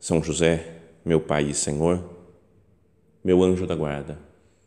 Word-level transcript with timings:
São 0.00 0.22
José, 0.22 0.80
meu 1.04 1.20
Pai 1.20 1.50
e 1.50 1.54
Senhor, 1.54 2.02
meu 3.22 3.42
anjo 3.44 3.66
da 3.66 3.76
guarda, 3.76 4.18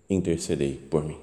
intercedei 0.07 0.75
por 0.75 1.03
mim. 1.03 1.17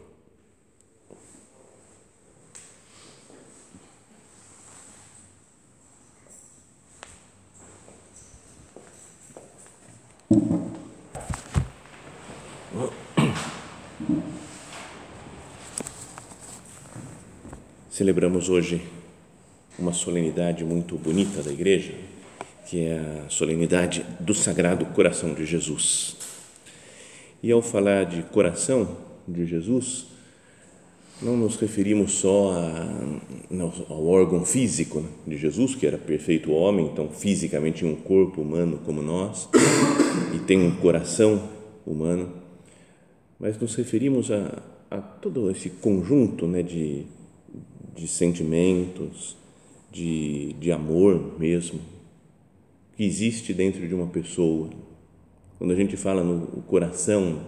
Celebramos 17.88 18.48
hoje 18.48 18.82
uma 19.78 19.92
solenidade 19.92 20.64
muito 20.64 20.96
bonita 20.96 21.42
da 21.42 21.52
igreja, 21.52 21.94
que 22.70 22.84
é 22.84 23.24
a 23.26 23.28
solenidade 23.28 24.06
do 24.20 24.32
Sagrado 24.32 24.86
Coração 24.86 25.34
de 25.34 25.44
Jesus. 25.44 26.16
E 27.42 27.50
ao 27.50 27.60
falar 27.60 28.04
de 28.04 28.22
coração 28.22 28.96
de 29.26 29.44
Jesus, 29.44 30.06
não 31.20 31.36
nos 31.36 31.56
referimos 31.56 32.12
só 32.12 32.52
a, 32.52 33.58
ao 33.88 34.06
órgão 34.06 34.44
físico 34.44 35.04
de 35.26 35.36
Jesus, 35.36 35.74
que 35.74 35.84
era 35.84 35.98
perfeito 35.98 36.52
homem, 36.52 36.86
então 36.86 37.08
fisicamente 37.08 37.84
um 37.84 37.96
corpo 37.96 38.40
humano 38.40 38.78
como 38.86 39.02
nós, 39.02 39.48
e 40.32 40.38
tem 40.38 40.64
um 40.64 40.76
coração 40.76 41.50
humano, 41.84 42.32
mas 43.36 43.58
nos 43.58 43.74
referimos 43.74 44.30
a, 44.30 44.62
a 44.88 44.98
todo 44.98 45.50
esse 45.50 45.70
conjunto 45.70 46.46
né, 46.46 46.62
de, 46.62 47.02
de 47.96 48.06
sentimentos, 48.06 49.36
de, 49.90 50.52
de 50.52 50.70
amor 50.70 51.36
mesmo, 51.36 51.80
que 53.00 53.06
existe 53.06 53.54
dentro 53.54 53.88
de 53.88 53.94
uma 53.94 54.08
pessoa. 54.08 54.68
Quando 55.56 55.70
a 55.70 55.74
gente 55.74 55.96
fala 55.96 56.22
no 56.22 56.60
coração, 56.64 57.40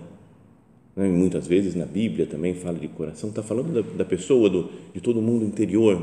né, 0.97 1.07
muitas 1.07 1.47
vezes 1.47 1.75
na 1.75 1.85
Bíblia 1.85 2.25
também 2.25 2.55
fala 2.55 2.79
de 2.79 2.89
coração, 2.89 3.29
está 3.29 3.43
falando 3.43 3.71
da, 3.71 3.83
da, 3.99 4.05
pessoa, 4.07 4.49
do, 4.49 4.71
de 4.95 5.01
todo 5.03 5.21
mundo 5.21 5.45
interior. 5.45 6.01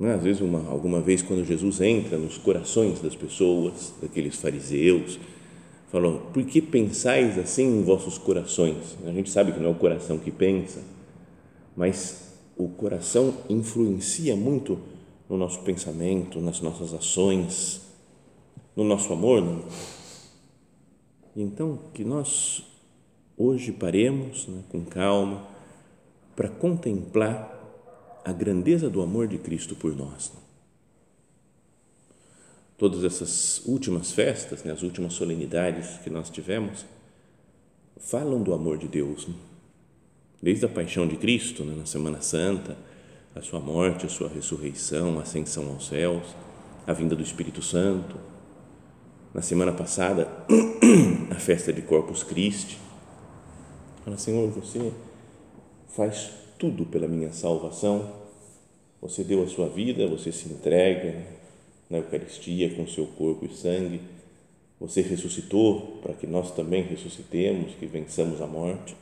Né? 0.00 0.14
Às 0.14 0.22
vezes, 0.22 0.40
uma, 0.40 0.70
alguma 0.70 1.02
vez, 1.02 1.20
quando 1.20 1.44
Jesus 1.44 1.82
entra 1.82 2.16
nos 2.16 2.38
corações 2.38 2.98
das 3.02 3.14
pessoas, 3.14 3.92
daqueles 4.00 4.36
fariseus, 4.36 5.20
falou: 5.92 6.30
Por 6.32 6.42
que 6.46 6.62
pensais 6.62 7.38
assim 7.38 7.80
em 7.80 7.82
vossos 7.82 8.16
corações? 8.16 8.96
A 9.04 9.12
gente 9.12 9.28
sabe 9.28 9.52
que 9.52 9.60
não 9.60 9.68
é 9.68 9.72
o 9.72 9.74
coração 9.74 10.16
que 10.16 10.30
pensa, 10.30 10.80
mas 11.76 12.32
o 12.56 12.70
coração 12.70 13.34
influencia 13.50 14.34
muito 14.34 14.78
no 15.28 15.36
nosso 15.36 15.60
pensamento, 15.62 16.40
nas 16.40 16.60
nossas 16.60 16.94
ações, 16.94 17.82
no 18.74 18.84
nosso 18.84 19.12
amor. 19.12 19.42
Não? 19.42 19.64
Então, 21.36 21.78
que 21.92 22.04
nós 22.04 22.64
hoje 23.36 23.72
paremos 23.72 24.46
né, 24.48 24.62
com 24.68 24.84
calma 24.84 25.46
para 26.34 26.48
contemplar 26.48 27.54
a 28.24 28.32
grandeza 28.32 28.88
do 28.88 29.02
amor 29.02 29.28
de 29.28 29.38
Cristo 29.38 29.76
por 29.76 29.96
nós. 29.96 30.32
Todas 32.76 33.04
essas 33.04 33.62
últimas 33.66 34.12
festas, 34.12 34.62
né, 34.64 34.72
as 34.72 34.82
últimas 34.82 35.14
solenidades 35.14 35.98
que 35.98 36.10
nós 36.10 36.30
tivemos, 36.30 36.84
falam 37.98 38.42
do 38.42 38.54
amor 38.54 38.78
de 38.78 38.86
Deus. 38.88 39.26
Né? 39.26 39.34
desde 40.42 40.64
a 40.64 40.68
paixão 40.68 41.06
de 41.06 41.16
Cristo, 41.16 41.64
né, 41.64 41.74
na 41.76 41.86
Semana 41.86 42.20
Santa, 42.20 42.76
a 43.38 43.42
sua 43.42 43.60
morte, 43.60 44.04
a 44.04 44.08
sua 44.08 44.28
ressurreição, 44.28 45.18
a 45.18 45.22
ascensão 45.22 45.68
aos 45.68 45.86
céus, 45.86 46.34
a 46.84 46.92
vinda 46.92 47.14
do 47.14 47.22
Espírito 47.22 47.62
Santo. 47.62 48.16
Na 49.32 49.40
semana 49.40 49.72
passada, 49.72 50.26
a 51.30 51.36
festa 51.36 51.72
de 51.72 51.82
Corpus 51.82 52.24
Christi. 52.24 52.78
Fala, 54.04 54.18
Senhor, 54.18 54.50
você 54.50 54.92
faz 55.88 56.30
tudo 56.58 56.84
pela 56.84 57.06
minha 57.06 57.32
salvação. 57.32 58.12
Você 59.00 59.22
deu 59.22 59.44
a 59.44 59.46
sua 59.46 59.68
vida, 59.68 60.08
você 60.08 60.32
se 60.32 60.48
entrega 60.48 61.24
na 61.88 61.98
Eucaristia 61.98 62.74
com 62.74 62.88
seu 62.88 63.06
corpo 63.06 63.46
e 63.46 63.54
sangue. 63.54 64.00
Você 64.80 65.00
ressuscitou 65.00 66.00
para 66.02 66.14
que 66.14 66.26
nós 66.26 66.50
também 66.50 66.82
ressuscitemos, 66.82 67.74
que 67.76 67.86
vençamos 67.86 68.40
a 68.40 68.46
morte 68.46 68.96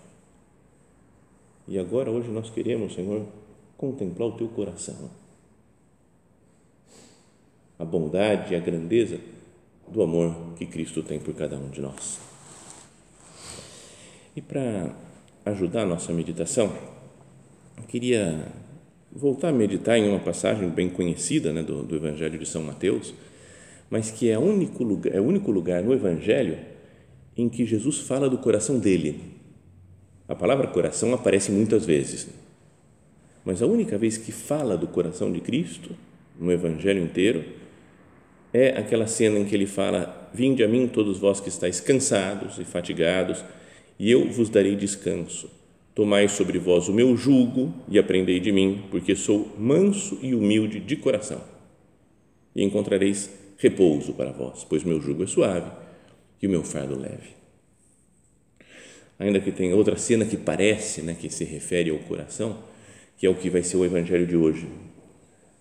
e 1.68 1.78
agora, 1.80 2.10
hoje, 2.10 2.30
nós 2.30 2.48
queremos, 2.48 2.94
Senhor, 2.94 3.26
contemplar 3.76 4.28
o 4.28 4.32
teu 4.32 4.48
coração. 4.48 5.10
A 7.78 7.84
bondade 7.84 8.52
e 8.52 8.56
a 8.56 8.60
grandeza 8.60 9.20
do 9.88 10.02
amor 10.02 10.34
que 10.56 10.66
Cristo 10.66 11.02
tem 11.02 11.18
por 11.18 11.34
cada 11.34 11.56
um 11.56 11.68
de 11.68 11.80
nós. 11.80 12.18
E 14.34 14.40
para 14.40 14.94
ajudar 15.44 15.82
a 15.82 15.86
nossa 15.86 16.12
meditação, 16.12 16.72
eu 17.76 17.84
queria 17.84 18.52
voltar 19.12 19.48
a 19.48 19.52
meditar 19.52 19.98
em 19.98 20.08
uma 20.08 20.18
passagem 20.18 20.68
bem 20.68 20.88
conhecida 20.88 21.52
né, 21.52 21.62
do, 21.62 21.82
do 21.82 21.96
Evangelho 21.96 22.38
de 22.38 22.46
São 22.46 22.62
Mateus, 22.62 23.14
mas 23.88 24.10
que 24.10 24.30
é, 24.30 24.38
único 24.38 24.82
lugar, 24.82 25.14
é 25.14 25.20
o 25.20 25.24
único 25.24 25.50
lugar 25.50 25.82
no 25.82 25.92
Evangelho 25.92 26.58
em 27.36 27.48
que 27.48 27.64
Jesus 27.64 28.00
fala 28.00 28.28
do 28.28 28.38
coração 28.38 28.78
dele 28.78 29.36
a 30.28 30.34
palavra 30.34 30.66
coração 30.66 31.14
aparece 31.14 31.52
muitas 31.52 31.86
vezes, 31.86 32.26
mas 33.46 33.62
a 33.62 33.66
única 33.66 33.96
vez 33.96 34.18
que 34.18 34.32
fala 34.32 34.76
do 34.76 34.88
coração 34.88 35.32
de 35.32 35.40
Cristo, 35.40 35.94
no 36.36 36.50
Evangelho 36.50 37.00
inteiro, 37.00 37.44
é 38.52 38.70
aquela 38.70 39.06
cena 39.06 39.38
em 39.38 39.44
que 39.44 39.54
ele 39.54 39.66
fala: 39.66 40.30
Vinde 40.34 40.64
a 40.64 40.68
mim, 40.68 40.88
todos 40.88 41.18
vós 41.18 41.40
que 41.40 41.48
estáis 41.48 41.80
cansados 41.80 42.58
e 42.58 42.64
fatigados, 42.64 43.44
e 43.98 44.10
eu 44.10 44.28
vos 44.30 44.48
darei 44.50 44.74
descanso. 44.74 45.48
Tomai 45.94 46.28
sobre 46.28 46.58
vós 46.58 46.88
o 46.88 46.92
meu 46.92 47.16
jugo 47.16 47.72
e 47.88 47.98
aprendei 47.98 48.40
de 48.40 48.50
mim, 48.50 48.82
porque 48.90 49.14
sou 49.14 49.54
manso 49.56 50.18
e 50.20 50.34
humilde 50.34 50.80
de 50.80 50.96
coração, 50.96 51.40
e 52.54 52.62
encontrareis 52.64 53.30
repouso 53.56 54.12
para 54.12 54.32
vós, 54.32 54.66
pois 54.68 54.82
meu 54.82 55.00
jugo 55.00 55.22
é 55.22 55.26
suave 55.26 55.70
e 56.42 56.46
o 56.46 56.50
meu 56.50 56.62
fardo 56.62 56.98
leve 56.98 57.36
ainda 59.18 59.40
que 59.40 59.50
tenha 59.50 59.74
outra 59.74 59.96
cena 59.96 60.24
que 60.24 60.36
parece, 60.36 61.02
né, 61.02 61.16
que 61.18 61.30
se 61.30 61.44
refere 61.44 61.90
ao 61.90 61.98
coração, 61.98 62.58
que 63.16 63.26
é 63.26 63.30
o 63.30 63.34
que 63.34 63.48
vai 63.48 63.62
ser 63.62 63.76
o 63.76 63.84
evangelho 63.84 64.26
de 64.26 64.36
hoje, 64.36 64.68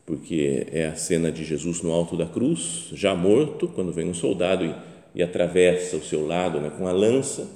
porque 0.06 0.68
é 0.72 0.86
a 0.88 0.96
cena 0.96 1.32
de 1.32 1.44
Jesus 1.44 1.82
no 1.82 1.92
alto 1.92 2.16
da 2.16 2.26
cruz, 2.26 2.90
já 2.92 3.16
morto, 3.16 3.68
quando 3.68 3.92
vem 3.92 4.10
um 4.10 4.14
soldado 4.14 4.66
e, 4.66 4.76
e 5.16 5.24
atravessa 5.24 5.98
o 5.98 6.04
seu 6.04 6.26
lado 6.26 6.60
né, 6.60 6.70
com 6.78 6.88
a 6.88 6.92
lança 6.92 7.50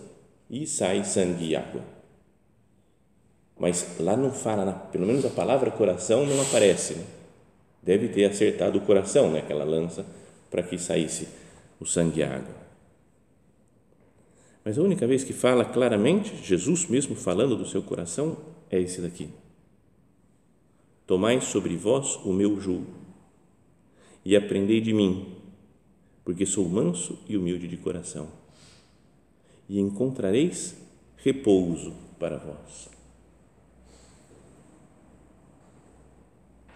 e 0.50 0.66
sai 0.66 1.04
sangue 1.04 1.50
e 1.50 1.56
água. 1.56 1.82
Mas 3.60 3.98
lá 4.00 4.16
não 4.16 4.32
fala, 4.32 4.72
pelo 4.92 5.06
menos 5.06 5.26
a 5.26 5.30
palavra 5.30 5.70
coração 5.70 6.26
não 6.26 6.42
aparece. 6.42 6.94
Né? 6.94 7.04
Deve 7.84 8.08
ter 8.08 8.26
acertado 8.26 8.78
o 8.78 8.82
coração, 8.82 9.30
né, 9.30 9.40
aquela 9.40 9.66
lança, 9.66 10.06
para 10.50 10.64
que 10.64 10.78
saísse 10.78 11.28
o 11.80 11.86
sangue 11.86 12.22
e 12.22 12.24
a 12.24 12.36
água. 12.36 12.56
Mas 14.64 14.78
a 14.78 14.82
única 14.82 15.06
vez 15.06 15.24
que 15.24 15.34
fala 15.34 15.66
claramente, 15.66 16.34
Jesus 16.44 16.88
mesmo 16.88 17.16
falando 17.16 17.56
do 17.56 17.68
seu 17.68 17.82
coração, 17.84 18.38
é 18.72 18.80
esse 18.80 19.02
daqui. 19.02 19.30
Tomai 21.10 21.42
sobre 21.42 21.76
vós 21.76 22.18
o 22.18 22.32
meu 22.32 22.62
jugo 22.62 22.86
e 24.24 24.36
aprendei 24.36 24.80
de 24.80 24.94
mim, 24.94 25.38
porque 26.24 26.46
sou 26.46 26.70
manso 26.70 27.18
e 27.28 27.36
humilde 27.36 27.68
de 27.68 27.78
coração, 27.78 28.28
e 29.68 29.80
encontrareis 29.80 30.78
repouso 31.18 31.96
para 32.20 32.38
vós. 32.38 32.92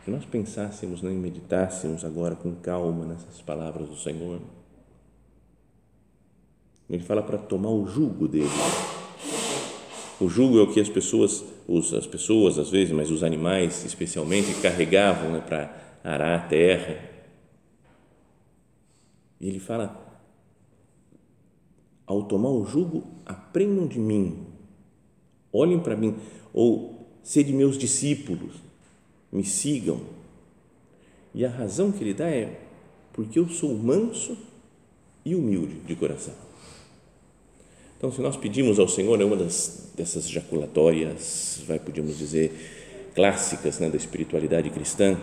Se 0.04 0.10
nós 0.10 0.26
pensássemos 0.26 1.04
né, 1.04 1.12
e 1.12 1.16
meditássemos 1.16 2.04
agora 2.04 2.36
com 2.36 2.56
calma 2.56 3.06
nessas 3.06 3.40
palavras 3.40 3.88
do 3.88 3.96
Senhor, 3.96 4.42
ele 6.90 7.04
fala 7.04 7.22
para 7.22 7.38
tomar 7.38 7.70
o 7.70 7.86
jugo 7.86 8.28
dele. 8.28 8.50
O 10.24 10.30
jugo 10.30 10.58
é 10.58 10.62
o 10.62 10.72
que 10.72 10.80
as 10.80 10.88
pessoas, 10.88 11.44
as 11.98 12.08
pessoas 12.08 12.58
às 12.58 12.70
vezes, 12.70 12.94
mas 12.94 13.12
os 13.12 13.24
animais 13.24 13.84
especialmente, 13.84 14.62
carregavam 14.62 15.34
né, 15.34 15.42
para 15.42 16.00
arar 16.02 16.40
a 16.40 16.48
terra. 16.48 17.10
E 19.42 19.50
ele 19.50 19.60
fala: 19.60 20.24
ao 22.08 22.24
tomar 22.24 22.52
o 22.52 22.66
jugo, 22.66 23.04
aprendam 23.26 23.86
de 23.86 24.00
mim, 24.00 24.48
olhem 25.52 25.82
para 25.82 25.98
mim, 25.98 26.16
ou 26.54 27.06
sede 27.22 27.52
meus 27.52 27.78
discípulos, 27.78 28.56
me 29.30 29.44
sigam. 29.44 30.00
E 31.36 31.44
a 31.44 31.50
razão 31.50 31.92
que 31.92 32.02
ele 32.02 32.14
dá 32.14 32.30
é 32.30 32.62
porque 33.12 33.38
eu 33.38 33.50
sou 33.50 33.76
manso 33.76 34.38
e 35.26 35.36
humilde 35.36 35.82
de 35.82 35.98
coração. 35.98 36.53
Então, 38.04 38.12
se 38.12 38.20
nós 38.20 38.36
pedimos 38.36 38.80
ao 38.80 38.88
Senhor, 38.90 39.22
é 39.22 39.24
uma 39.24 39.38
das, 39.38 39.90
dessas 39.96 40.30
jaculatórias, 40.30 41.62
vai, 41.66 41.80
podíamos 41.80 42.18
dizer, 42.18 42.52
clássicas 43.16 43.80
né, 43.80 43.90
da 43.90 43.96
espiritualidade 43.96 44.70
cristã, 44.72 45.18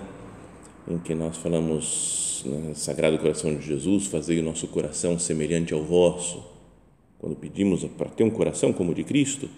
em 0.89 0.97
que 0.97 1.15
nós 1.15 1.37
falamos, 1.37 2.43
né, 2.47 2.73
Sagrado 2.75 3.19
Coração 3.19 3.55
de 3.55 3.67
Jesus, 3.67 4.07
fazei 4.07 4.41
o 4.41 4.43
nosso 4.43 4.67
coração 4.67 5.19
semelhante 5.19 5.75
ao 5.75 5.83
vosso. 5.83 6.43
Quando 7.19 7.37
pedimos 7.37 7.85
para 7.85 8.09
ter 8.09 8.25
um 8.25 8.31
coração 8.31 8.73
como 8.73 8.93
o 8.93 8.95
de 8.95 9.05
Cristo, 9.05 9.51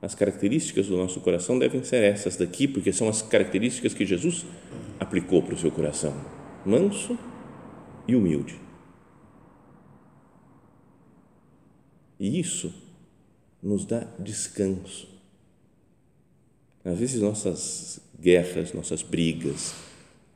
as 0.00 0.14
características 0.14 0.86
do 0.86 0.96
nosso 0.96 1.18
coração 1.18 1.58
devem 1.58 1.82
ser 1.82 2.04
essas 2.04 2.36
daqui, 2.36 2.68
porque 2.68 2.92
são 2.92 3.08
as 3.08 3.20
características 3.20 3.94
que 3.94 4.06
Jesus 4.06 4.46
aplicou 5.00 5.42
para 5.42 5.56
o 5.56 5.58
seu 5.58 5.72
coração: 5.72 6.14
manso 6.64 7.18
e 8.06 8.14
humilde. 8.14 8.63
E 12.24 12.40
isso 12.40 12.72
nos 13.62 13.84
dá 13.84 14.00
descanso. 14.18 15.06
Às 16.82 16.98
vezes, 16.98 17.20
nossas 17.20 18.00
guerras, 18.18 18.72
nossas 18.72 19.02
brigas, 19.02 19.74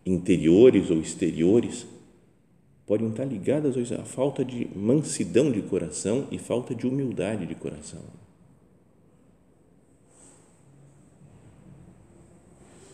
interiores 0.04 0.90
ou 0.90 1.00
exteriores, 1.00 1.86
podem 2.86 3.08
estar 3.08 3.24
ligadas 3.24 3.90
à 3.90 4.04
falta 4.04 4.44
de 4.44 4.68
mansidão 4.76 5.50
de 5.50 5.62
coração 5.62 6.28
e 6.30 6.36
falta 6.36 6.74
de 6.74 6.86
humildade 6.86 7.46
de 7.46 7.54
coração. 7.54 8.02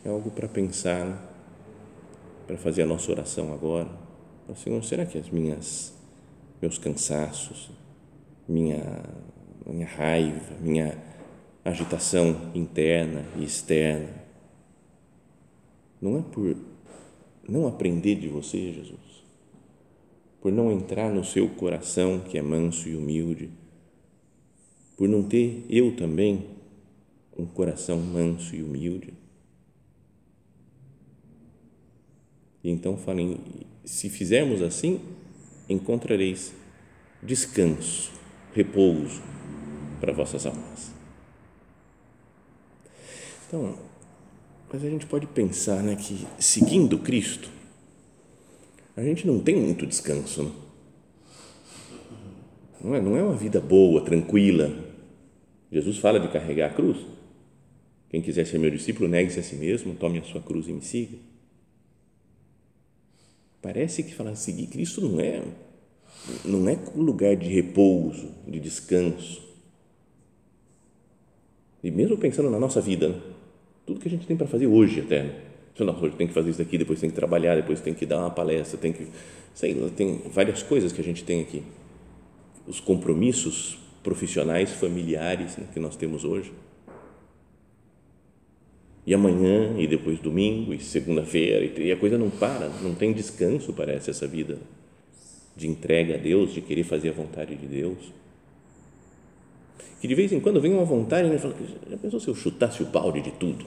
É 0.04 0.08
algo 0.08 0.30
para 0.30 0.46
pensar, 0.46 1.34
para 2.46 2.56
fazer 2.56 2.82
a 2.82 2.86
nossa 2.86 3.10
oração 3.10 3.52
agora. 3.52 3.90
Senhor, 4.54 4.84
será 4.84 5.04
que 5.04 5.18
as 5.18 5.30
minhas 5.30 5.92
meus 6.62 6.78
cansaços, 6.78 7.70
minha 8.48 9.02
minha 9.66 9.86
raiva, 9.86 10.56
minha 10.60 10.98
agitação 11.64 12.52
interna 12.54 13.24
e 13.38 13.44
externa. 13.44 14.22
Não 16.00 16.18
é 16.18 16.22
por 16.22 16.56
não 17.48 17.66
aprender 17.66 18.16
de 18.16 18.28
você, 18.28 18.72
Jesus, 18.72 19.24
por 20.40 20.52
não 20.52 20.70
entrar 20.70 21.10
no 21.10 21.24
seu 21.24 21.48
coração 21.48 22.20
que 22.20 22.36
é 22.36 22.42
manso 22.42 22.88
e 22.88 22.96
humilde, 22.96 23.50
por 24.96 25.08
não 25.08 25.22
ter 25.22 25.64
eu 25.68 25.96
também 25.96 26.46
um 27.36 27.46
coração 27.46 27.98
manso 27.98 28.54
e 28.54 28.62
humilde. 28.62 29.14
E 32.62 32.70
então 32.70 32.96
falem, 32.96 33.38
se 33.84 34.08
fizermos 34.08 34.62
assim, 34.62 35.00
encontrareis 35.68 36.54
descanso, 37.22 38.13
repouso 38.54 39.20
para 40.00 40.12
vossas 40.12 40.46
almas. 40.46 40.92
Então, 43.46 43.76
mas 44.72 44.84
a 44.84 44.88
gente 44.88 45.06
pode 45.06 45.26
pensar 45.26 45.82
né, 45.82 45.96
que 45.96 46.26
seguindo 46.38 46.98
Cristo, 46.98 47.50
a 48.96 49.02
gente 49.02 49.26
não 49.26 49.40
tem 49.40 49.56
muito 49.56 49.86
descanso. 49.86 50.44
Né? 50.44 50.52
Não, 52.82 52.94
é, 52.94 53.00
não 53.00 53.16
é 53.16 53.22
uma 53.22 53.36
vida 53.36 53.60
boa, 53.60 54.04
tranquila. 54.04 54.72
Jesus 55.70 55.98
fala 55.98 56.20
de 56.20 56.28
carregar 56.28 56.70
a 56.70 56.74
cruz. 56.74 56.98
Quem 58.10 58.20
quiser 58.22 58.46
ser 58.46 58.58
meu 58.58 58.70
discípulo, 58.70 59.08
negue-se 59.08 59.40
a 59.40 59.42
si 59.42 59.56
mesmo, 59.56 59.94
tome 59.94 60.18
a 60.18 60.22
sua 60.22 60.40
cruz 60.40 60.68
e 60.68 60.72
me 60.72 60.82
siga. 60.82 61.18
Parece 63.60 64.02
que 64.02 64.14
falar 64.14 64.36
seguir 64.36 64.66
Cristo 64.66 65.00
não 65.00 65.18
é 65.18 65.42
não 66.44 66.68
é 66.68 66.78
lugar 66.96 67.36
de 67.36 67.48
repouso, 67.48 68.30
de 68.46 68.58
descanso. 68.58 69.42
E 71.82 71.90
mesmo 71.90 72.16
pensando 72.16 72.50
na 72.50 72.58
nossa 72.58 72.80
vida, 72.80 73.08
né? 73.08 73.20
tudo 73.84 74.00
que 74.00 74.08
a 74.08 74.10
gente 74.10 74.26
tem 74.26 74.36
para 74.36 74.46
fazer 74.46 74.66
hoje 74.66 75.00
até. 75.00 75.22
Né? 75.24 75.34
Nossa, 75.80 76.04
hoje 76.04 76.16
tem 76.16 76.26
que 76.26 76.32
fazer 76.32 76.50
isso 76.50 76.62
aqui, 76.62 76.78
depois 76.78 77.00
tem 77.00 77.10
que 77.10 77.16
trabalhar, 77.16 77.56
depois 77.56 77.80
tem 77.80 77.92
que 77.92 78.06
dar 78.06 78.20
uma 78.20 78.30
palestra, 78.30 78.78
tem 78.78 78.92
que. 78.92 79.08
Sei 79.52 79.74
lá, 79.74 79.88
tem 79.90 80.22
várias 80.32 80.62
coisas 80.62 80.92
que 80.92 81.00
a 81.00 81.04
gente 81.04 81.24
tem 81.24 81.40
aqui. 81.40 81.62
Os 82.66 82.80
compromissos 82.80 83.78
profissionais, 84.02 84.72
familiares 84.72 85.56
né, 85.56 85.66
que 85.72 85.80
nós 85.80 85.96
temos 85.96 86.24
hoje. 86.24 86.52
E 89.06 89.12
amanhã, 89.12 89.78
e 89.78 89.86
depois 89.86 90.18
domingo, 90.18 90.72
e 90.72 90.80
segunda-feira, 90.80 91.78
e 91.78 91.92
a 91.92 91.96
coisa 91.96 92.16
não 92.16 92.30
para, 92.30 92.70
não 92.82 92.94
tem 92.94 93.12
descanso, 93.12 93.72
parece, 93.74 94.08
essa 94.08 94.26
vida 94.26 94.58
de 95.56 95.68
entrega 95.68 96.14
a 96.14 96.18
Deus, 96.18 96.52
de 96.52 96.60
querer 96.60 96.84
fazer 96.84 97.10
a 97.10 97.12
vontade 97.12 97.54
de 97.54 97.66
Deus. 97.66 97.98
Que 100.00 100.08
de 100.08 100.14
vez 100.14 100.32
em 100.32 100.40
quando 100.40 100.60
vem 100.60 100.72
uma 100.72 100.84
vontade 100.84 101.32
e 101.32 101.38
fala, 101.38 101.54
já 101.88 101.96
pensou 101.96 102.20
se 102.20 102.28
eu 102.28 102.34
chutasse 102.34 102.82
o 102.82 102.86
balde 102.86 103.20
de 103.20 103.30
tudo? 103.32 103.64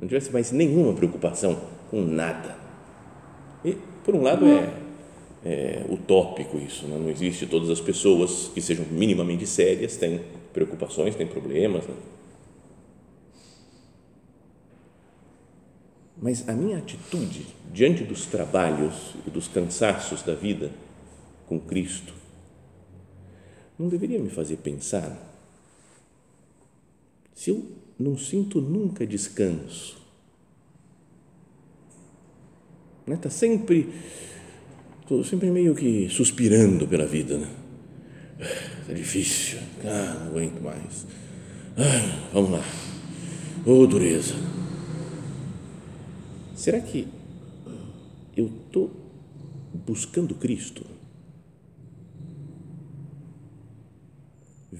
Não 0.00 0.06
tivesse 0.06 0.32
mais 0.32 0.52
nenhuma 0.52 0.92
preocupação 0.92 1.60
com 1.90 2.02
nada. 2.02 2.56
E, 3.64 3.76
por 4.04 4.14
um 4.14 4.22
lado, 4.22 4.46
é, 4.46 4.72
é 5.44 5.84
utópico 5.88 6.58
isso, 6.58 6.86
né? 6.86 6.98
não 6.98 7.10
existe. 7.10 7.46
Todas 7.46 7.70
as 7.70 7.80
pessoas 7.80 8.50
que 8.52 8.60
sejam 8.60 8.84
minimamente 8.90 9.46
sérias 9.46 9.96
têm 9.96 10.20
preocupações, 10.52 11.14
têm 11.14 11.26
problemas. 11.26 11.86
Né? 11.86 11.94
Mas 16.20 16.48
a 16.48 16.52
minha 16.52 16.78
atitude 16.78 17.46
diante 17.72 18.04
dos 18.04 18.26
trabalhos 18.26 19.14
e 19.26 19.30
dos 19.30 19.48
cansaços 19.48 20.22
da 20.22 20.34
vida 20.34 20.70
com 21.52 21.60
Cristo 21.60 22.14
não 23.78 23.88
deveria 23.88 24.18
me 24.18 24.30
fazer 24.30 24.56
pensar 24.56 25.30
se 27.34 27.50
eu 27.50 27.62
não 27.98 28.16
sinto 28.16 28.60
nunca 28.60 29.06
descanso. 29.06 30.00
Né? 33.06 33.16
Tá 33.16 33.28
sempre, 33.28 33.92
estou 35.00 35.24
sempre 35.24 35.50
meio 35.50 35.74
que 35.74 36.08
suspirando 36.08 36.86
pela 36.86 37.06
vida. 37.06 37.36
Né? 37.36 37.50
Está 38.80 38.92
difícil, 38.92 39.58
ah, 39.84 40.14
não 40.20 40.26
aguento 40.28 40.60
mais. 40.62 41.06
Ah, 41.76 42.30
vamos 42.32 42.52
lá, 42.52 42.64
ô 43.66 43.72
oh, 43.72 43.86
dureza. 43.86 44.34
Será 46.54 46.80
que 46.80 47.08
eu 48.36 48.46
estou 48.46 48.90
buscando 49.84 50.34
Cristo? 50.36 50.91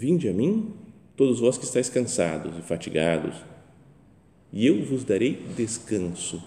Vinde 0.02 0.28
a 0.28 0.32
mim, 0.32 0.74
todos 1.16 1.38
vós 1.38 1.56
que 1.56 1.64
estáis 1.64 1.88
cansados 1.88 2.58
e 2.58 2.62
fatigados, 2.62 3.36
e 4.52 4.66
eu 4.66 4.84
vos 4.84 5.04
darei 5.04 5.34
descanso. 5.56 6.42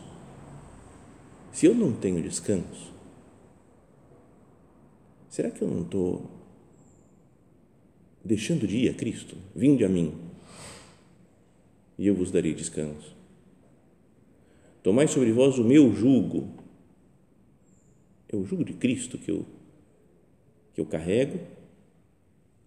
Se 1.54 1.66
eu 1.66 1.74
não 1.74 1.94
tenho 1.94 2.22
descanso, 2.22 2.92
será 5.30 5.50
que 5.50 5.62
eu 5.62 5.70
não 5.70 5.84
estou 5.84 6.30
deixando 8.26 8.68
de 8.68 8.76
ir 8.76 8.90
a 8.90 8.94
Cristo? 8.94 9.38
Vinde 9.56 9.86
a 9.86 9.88
mim, 9.88 10.14
e 11.98 12.08
eu 12.08 12.14
vos 12.14 12.32
darei 12.32 12.54
descanso. 12.54 13.16
Tomai 14.84 15.08
sobre 15.08 15.32
vós 15.32 15.58
o 15.58 15.64
meu 15.64 15.96
jugo. 15.96 16.50
É 18.28 18.36
o 18.36 18.44
jugo 18.44 18.66
de 18.66 18.74
Cristo 18.74 19.18
que 19.18 19.32
eu, 19.32 19.46
que 20.74 20.82
eu 20.82 20.86
carrego? 20.86 21.55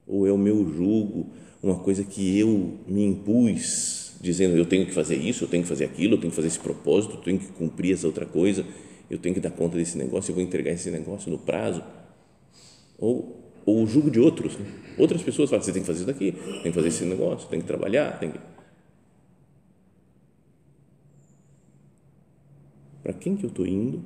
Ou 0.09 0.27
é 0.27 0.33
o 0.33 0.39
meu 0.39 0.67
jugo, 0.73 1.27
uma 1.63 1.77
coisa 1.77 2.03
que 2.03 2.39
eu 2.39 2.79
me 2.87 3.05
impus, 3.05 4.15
dizendo 4.21 4.57
eu 4.57 4.65
tenho 4.65 4.87
que 4.87 4.93
fazer 4.93 5.17
isso, 5.17 5.45
eu 5.45 5.49
tenho 5.49 5.63
que 5.63 5.69
fazer 5.69 5.85
aquilo, 5.85 6.15
eu 6.15 6.19
tenho 6.19 6.31
que 6.31 6.37
fazer 6.37 6.49
esse 6.49 6.59
propósito, 6.59 7.15
eu 7.15 7.21
tenho 7.21 7.39
que 7.39 7.47
cumprir 7.49 7.93
essa 7.93 8.07
outra 8.07 8.25
coisa, 8.25 8.65
eu 9.11 9.19
tenho 9.19 9.35
que 9.35 9.41
dar 9.41 9.51
conta 9.51 9.77
desse 9.77 9.99
negócio, 9.99 10.31
eu 10.31 10.35
vou 10.35 10.43
entregar 10.43 10.73
esse 10.73 10.91
negócio 10.91 11.31
no 11.31 11.39
prazo? 11.39 11.83
Ou, 12.99 13.53
ou 13.67 13.83
o 13.83 13.87
jugo 13.87 14.11
de 14.11 14.19
outros. 14.19 14.57
Né? 14.57 14.67
Outras 14.97 15.23
pessoas 15.23 15.51
falam, 15.51 15.63
você 15.63 15.73
tem 15.73 15.83
que 15.83 15.87
fazer 15.87 15.99
isso 15.99 16.07
daqui, 16.07 16.33
tem 16.33 16.73
que 16.73 16.73
fazer 16.73 16.89
esse 16.89 17.05
negócio, 17.05 17.49
tem 17.49 17.61
que 17.61 17.67
trabalhar, 17.67 18.19
tem 18.19 18.33
que 18.33 18.39
para 23.09 23.13
quem 23.15 23.37
que 23.37 23.45
eu 23.45 23.49
estou 23.49 23.67
indo 23.67 24.05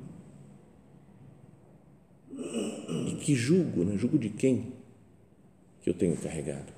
e 3.07 3.15
que 3.19 3.35
julgo, 3.35 3.83
né? 3.83 3.97
julgo 3.97 4.17
de 4.17 4.29
quem 4.29 4.72
que 5.83 5.89
eu 5.89 5.93
tenho 5.93 6.15
carregado. 6.15 6.71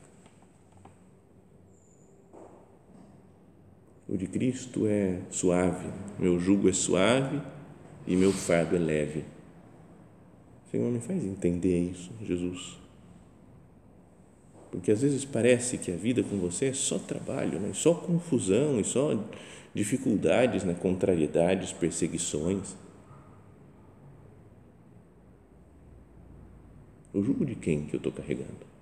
O 4.07 4.17
de 4.17 4.27
Cristo 4.27 4.87
é 4.87 5.21
suave, 5.29 5.87
meu 6.19 6.39
jugo 6.39 6.67
é 6.67 6.73
suave 6.73 7.41
e 8.05 8.15
meu 8.15 8.31
fardo 8.31 8.75
é 8.75 8.79
leve. 8.79 9.23
Senhor, 10.69 10.91
me 10.91 10.99
faz 10.99 11.23
entender 11.23 11.91
isso, 11.91 12.11
Jesus. 12.21 12.77
Porque 14.71 14.91
às 14.91 15.01
vezes 15.01 15.23
parece 15.23 15.77
que 15.77 15.91
a 15.91 15.95
vida 15.95 16.21
com 16.21 16.37
você 16.37 16.65
é 16.65 16.73
só 16.73 16.99
trabalho, 16.99 17.59
né? 17.59 17.71
só 17.73 17.93
confusão 17.93 18.79
e 18.79 18.83
só 18.83 19.23
dificuldades, 19.73 20.63
né? 20.63 20.73
contrariedades, 20.73 21.71
perseguições. 21.71 22.75
O 27.13 27.23
jugo 27.23 27.45
de 27.45 27.55
quem 27.55 27.85
que 27.85 27.95
eu 27.95 27.99
estou 27.99 28.11
carregando? 28.11 28.74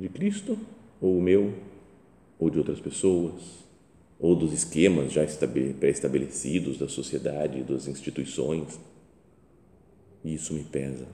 De 0.00 0.08
Cristo 0.08 0.58
ou 0.98 1.18
o 1.18 1.20
meu? 1.20 1.52
Ou 2.38 2.48
de 2.48 2.56
outras 2.56 2.80
pessoas? 2.80 3.34
Ou 4.18 4.34
dos 4.34 4.54
esquemas 4.54 5.12
já 5.12 5.26
pré-estabelecidos 5.78 6.78
da 6.78 6.88
sociedade, 6.88 7.62
das 7.62 7.86
instituições? 7.86 8.80
E 10.24 10.32
isso 10.32 10.54
me 10.54 10.64
pesa. 10.64 11.06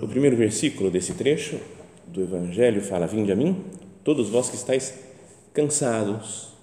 O 0.00 0.06
primeiro 0.06 0.36
versículo 0.36 0.88
desse 0.88 1.14
trecho 1.14 1.58
do 2.06 2.22
Evangelho 2.22 2.80
fala: 2.80 3.08
Vinde 3.08 3.32
a 3.32 3.36
mim, 3.36 3.64
todos 4.04 4.28
vós 4.28 4.48
que 4.48 4.54
estáis 4.54 4.94
cansados. 5.52 6.54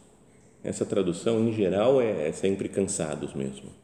Essa 0.63 0.85
tradução, 0.85 1.45
em 1.45 1.51
geral, 1.51 1.99
é, 1.99 2.29
é 2.29 2.31
sempre 2.31 2.69
cansados 2.69 3.33
mesmo. 3.33 3.82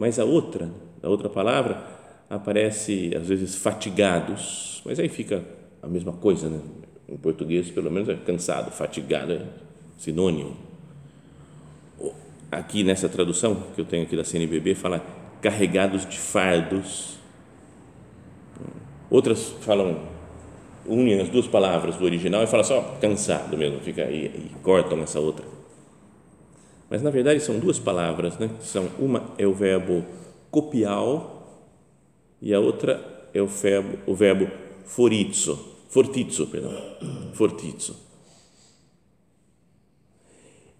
Mas 0.00 0.18
a 0.18 0.24
outra, 0.24 0.70
a 1.02 1.08
outra 1.10 1.28
palavra, 1.28 1.84
aparece 2.30 3.14
às 3.14 3.28
vezes 3.28 3.54
fatigados, 3.54 4.80
mas 4.82 4.98
aí 4.98 5.10
fica 5.10 5.44
a 5.82 5.86
mesma 5.86 6.14
coisa, 6.14 6.48
né? 6.48 6.58
Em 7.06 7.18
português, 7.18 7.70
pelo 7.70 7.90
menos, 7.90 8.08
é 8.08 8.14
cansado, 8.14 8.70
fatigado, 8.70 9.34
é 9.34 9.42
sinônimo. 9.98 10.56
Aqui 12.50 12.82
nessa 12.82 13.10
tradução 13.10 13.62
que 13.74 13.82
eu 13.82 13.84
tenho 13.84 14.04
aqui 14.04 14.16
da 14.16 14.24
CNBB, 14.24 14.74
fala 14.74 15.04
carregados 15.42 16.06
de 16.08 16.18
fardos 16.18 17.18
Outras 19.10 19.54
falam, 19.60 20.00
unem 20.86 21.20
as 21.20 21.28
duas 21.28 21.46
palavras 21.46 21.96
do 21.96 22.06
original 22.06 22.42
e 22.42 22.46
falam 22.46 22.64
só 22.64 22.96
cansado 23.02 23.54
mesmo, 23.54 23.80
fica 23.80 24.04
aí 24.04 24.26
e 24.26 24.62
cortam 24.62 25.02
essa 25.02 25.20
outra. 25.20 25.59
Mas 26.90 27.02
na 27.02 27.10
verdade 27.10 27.40
são 27.40 27.58
duas 27.58 27.78
palavras, 27.78 28.36
né? 28.38 28.50
São 28.60 28.90
uma 28.98 29.32
é 29.38 29.46
o 29.46 29.54
verbo 29.54 30.04
copial 30.50 31.64
e 32.42 32.52
a 32.52 32.60
outra 32.60 33.28
é 33.32 33.40
o 33.40 33.46
verbo, 33.46 33.98
o 34.06 34.14
verbo 34.14 34.50
perdão, 36.48 36.72
fortizzo. 37.32 37.96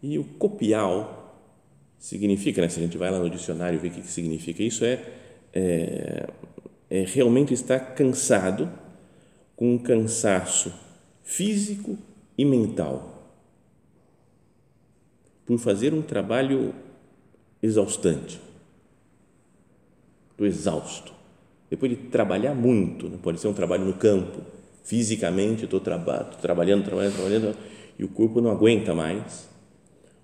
E 0.03 0.19
o 0.19 0.25
copial 0.25 1.39
significa, 1.99 2.61
né, 2.63 2.69
se 2.69 2.81
a 2.81 2.83
gente 2.83 2.97
vai 2.97 3.11
lá 3.11 3.19
no 3.19 3.29
dicionário 3.29 3.79
ver 3.79 3.89
o 3.89 3.91
que, 3.91 4.01
que 4.01 4.11
significa 4.11 4.63
isso, 4.63 4.85
é, 4.85 5.05
é 5.53 6.27
é, 6.91 7.05
realmente 7.07 7.55
está 7.55 7.79
cansado, 7.79 8.69
com 9.55 9.75
um 9.75 9.79
cansaço 9.79 10.73
físico 11.23 11.97
e 12.37 12.45
mental, 12.45 13.20
por 15.51 15.59
fazer 15.59 15.93
um 15.93 16.01
trabalho 16.01 16.73
exaustante. 17.61 18.41
Estou 20.31 20.47
exausto. 20.47 21.13
Depois 21.69 21.91
de 21.91 21.97
trabalhar 22.05 22.55
muito, 22.55 23.09
né? 23.09 23.19
pode 23.21 23.41
ser 23.41 23.49
um 23.49 23.53
trabalho 23.53 23.85
no 23.85 23.95
campo, 23.95 24.43
fisicamente 24.85 25.65
estou 25.65 25.81
traba 25.81 26.23
trabalhando, 26.41 26.85
trabalhando, 26.85 27.15
trabalhando, 27.15 27.57
e 27.99 28.05
o 28.05 28.09
corpo 28.09 28.41
não 28.41 28.49
aguenta 28.49 28.95
mais. 28.95 29.49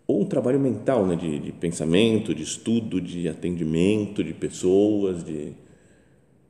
Ou 0.06 0.22
um 0.22 0.26
trabalho 0.26 0.60
mental, 0.60 1.04
né? 1.04 1.16
de, 1.16 1.40
de 1.40 1.50
pensamento, 1.50 2.32
de 2.32 2.44
estudo, 2.44 3.00
de 3.00 3.28
atendimento 3.28 4.22
de 4.22 4.32
pessoas, 4.32 5.24
de 5.24 5.54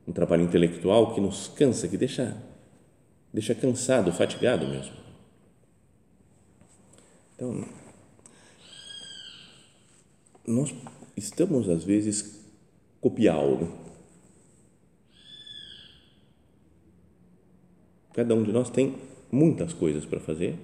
um 0.07 0.13
trabalho 0.13 0.43
intelectual 0.43 1.15
que 1.15 1.21
nos 1.23 1.49
cansa, 1.49 1.89
que 1.89 1.97
deixa, 1.97 2.37
deixa 3.33 3.55
cansado, 3.55 4.13
fatigado 4.13 4.69
mesmo. 4.69 4.93
Então, 7.35 7.86
nós 10.47 10.75
estamos 11.17 11.69
às 11.69 11.85
vezes 11.85 12.41
copiando. 13.01 13.69
Cada 18.15 18.35
um 18.35 18.43
de 18.43 18.53
nós 18.53 18.71
tem 18.71 18.97
muitas 19.31 19.73
coisas 19.73 20.05
para 20.05 20.21
fazer 20.21 20.57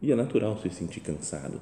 e 0.00 0.12
é 0.12 0.14
natural 0.14 0.58
se 0.58 0.70
sentir 0.70 1.00
cansado. 1.00 1.60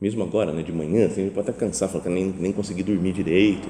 Mesmo 0.00 0.22
agora, 0.22 0.52
né, 0.52 0.62
de 0.62 0.72
manhã, 0.72 1.06
assim, 1.06 1.28
pode 1.30 1.50
estar 1.50 1.58
cansado, 1.58 1.90
falando 1.90 2.04
que 2.04 2.10
nem, 2.10 2.26
nem 2.30 2.52
consegui 2.52 2.82
dormir 2.82 3.12
direito 3.12 3.68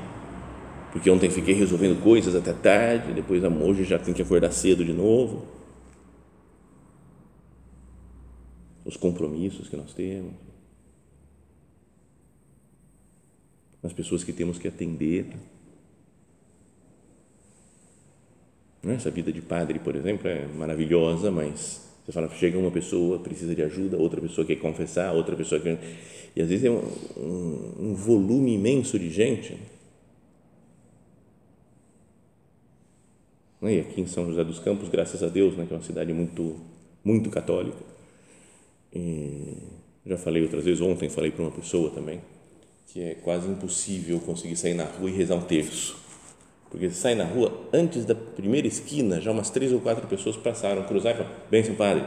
porque 0.93 1.11
ontem 1.11 1.31
fiquei 1.31 1.55
resolvendo 1.55 2.03
coisas 2.03 2.37
até 2.37 2.53
tarde, 2.53 3.15
depois 3.15 3.43
hoje 3.43 3.83
já 3.83 3.99
tem 3.99 4.13
que 4.13 4.21
acordar 4.21 4.53
cedo 4.53 4.85
de 4.85 4.93
novo. 4.93 5.47
Os 8.85 8.99
compromissos 8.99 9.71
que 9.71 9.77
nós 9.77 9.95
temos, 9.95 10.35
as 13.83 13.93
pessoas 13.93 14.23
que 14.23 14.33
temos 14.33 14.59
que 14.59 14.69
atender. 14.69 15.27
Essa 18.85 19.11
vida 19.11 19.33
de 19.33 19.41
padre, 19.41 19.79
por 19.79 19.95
exemplo, 19.95 20.29
é 20.29 20.47
maravilhosa, 20.47 21.31
mas 21.31 21.89
você 22.05 22.13
fala, 22.13 22.29
chega 22.31 22.59
uma 22.59 22.71
pessoa, 22.71 23.19
precisa 23.19 23.55
de 23.55 23.63
ajuda, 23.63 23.97
outra 23.97 24.21
pessoa 24.21 24.47
quer 24.47 24.57
confessar, 24.57 25.13
outra 25.13 25.37
pessoa 25.37 25.61
quer. 25.61 25.79
E 26.35 26.43
às 26.43 26.49
vezes 26.49 26.65
é 26.65 26.71
um, 26.71 26.83
um, 27.17 27.75
um 27.79 27.95
volume 27.95 28.55
imenso 28.55 28.99
de 28.99 29.11
gente 29.11 29.57
Né? 33.63 33.77
E 33.77 33.81
aqui 33.81 34.01
em 34.01 34.07
São 34.09 34.27
José 34.27 34.43
dos 34.43 34.59
Campos, 34.59 34.89
graças 34.89 35.23
a 35.23 35.29
Deus, 35.29 35.57
né, 35.57 35.65
que 35.65 35.73
é 35.73 35.77
uma 35.77 35.83
cidade 35.85 36.13
muito, 36.13 36.57
muito 37.05 37.31
católica. 37.31 37.79
E 38.93 39.57
já 40.05 40.19
falei 40.19 40.43
outras 40.43 40.65
vezes, 40.65 40.81
ontem 40.81 41.09
falei 41.09 41.31
para 41.31 41.43
uma 41.43 41.53
pessoa 41.53 41.91
também, 41.91 42.21
que 42.87 43.03
é 43.03 43.15
quase 43.15 43.49
impossível 43.49 44.21
conseguir 44.21 44.57
sair 44.57 44.75
na 44.75 44.85
rua 44.85 45.11
e 45.11 45.13
rezar 45.13 45.37
um 45.37 45.43
terço. 45.43 45.97
Porque 46.71 46.89
você 46.89 46.95
sai 46.95 47.15
na 47.15 47.25
rua, 47.25 47.69
antes 47.73 48.05
da 48.05 48.15
primeira 48.15 48.67
esquina, 48.67 49.21
já 49.21 49.31
umas 49.31 49.51
três 49.51 49.73
ou 49.73 49.81
quatro 49.81 50.07
pessoas 50.07 50.37
passaram, 50.37 50.85
cruzaram 50.85 51.21
e 51.21 51.25
falaram, 51.25 51.65
seu 51.65 51.75
padre, 51.75 52.05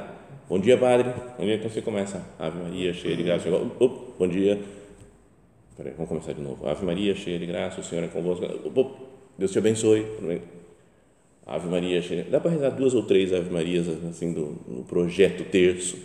bom 0.49 0.59
dia, 0.59 0.77
padre. 0.77 1.13
Bom 1.37 1.45
dia, 1.45 1.55
então 1.55 1.69
você 1.69 1.81
começa, 1.81 2.25
Ave 2.39 2.57
Maria, 2.57 2.93
cheia 2.93 3.15
de 3.15 3.23
graça. 3.23 3.47
Op, 3.49 4.13
bom 4.17 4.27
dia. 4.27 4.59
Peraí, 5.77 5.93
vamos 5.93 6.09
começar 6.09 6.33
de 6.33 6.41
novo. 6.41 6.67
Ave 6.67 6.85
Maria, 6.85 7.13
cheia 7.13 7.37
de 7.37 7.45
graça, 7.45 7.81
o 7.81 7.83
Senhor 7.83 8.03
é 8.03 8.07
convosco. 8.07 8.45
Op, 8.45 8.95
Deus 9.37 9.51
te 9.51 9.59
abençoe. 9.59 10.05
Ave 11.45 11.67
Maria, 11.69 12.01
dá 12.31 12.39
para 12.39 12.49
rezar 12.49 12.71
duas 12.71 12.95
ou 12.95 13.03
três 13.03 13.31
Ave 13.31 13.51
Marias 13.51 13.87
assim 13.87 14.31
no 14.67 14.83
projeto 14.83 15.43
terço, 15.43 15.95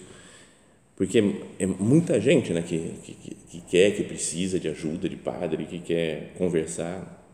porque 1.01 1.19
é, 1.59 1.65
muita 1.65 2.21
gente 2.21 2.53
né, 2.53 2.61
que, 2.61 2.91
que, 3.03 3.15
que, 3.15 3.61
quer, 3.63 3.97
que 3.97 4.05
precisa 4.05 4.61
de 4.61 4.69
ajuda 4.69 5.09
de 5.09 5.17
padre, 5.17 5.65
que 5.65 5.79
quer 5.79 6.35
conversar. 6.35 7.25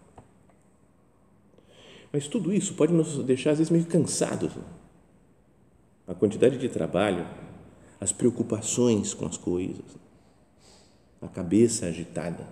Mas 2.12 2.28
tudo 2.28 2.54
isso 2.54 2.74
pode 2.74 2.92
nos 2.92 3.18
deixar 3.24 3.50
às 3.50 3.58
vezes 3.58 3.72
meio 3.72 3.84
cansados. 3.86 4.52
A 6.06 6.14
quantidade 6.14 6.58
de 6.58 6.68
trabalho, 6.68 7.26
as 8.00 8.12
preocupações 8.12 9.12
com 9.12 9.26
as 9.26 9.36
coisas, 9.36 9.96
a 11.20 11.26
cabeça 11.26 11.86
agitada. 11.86 12.46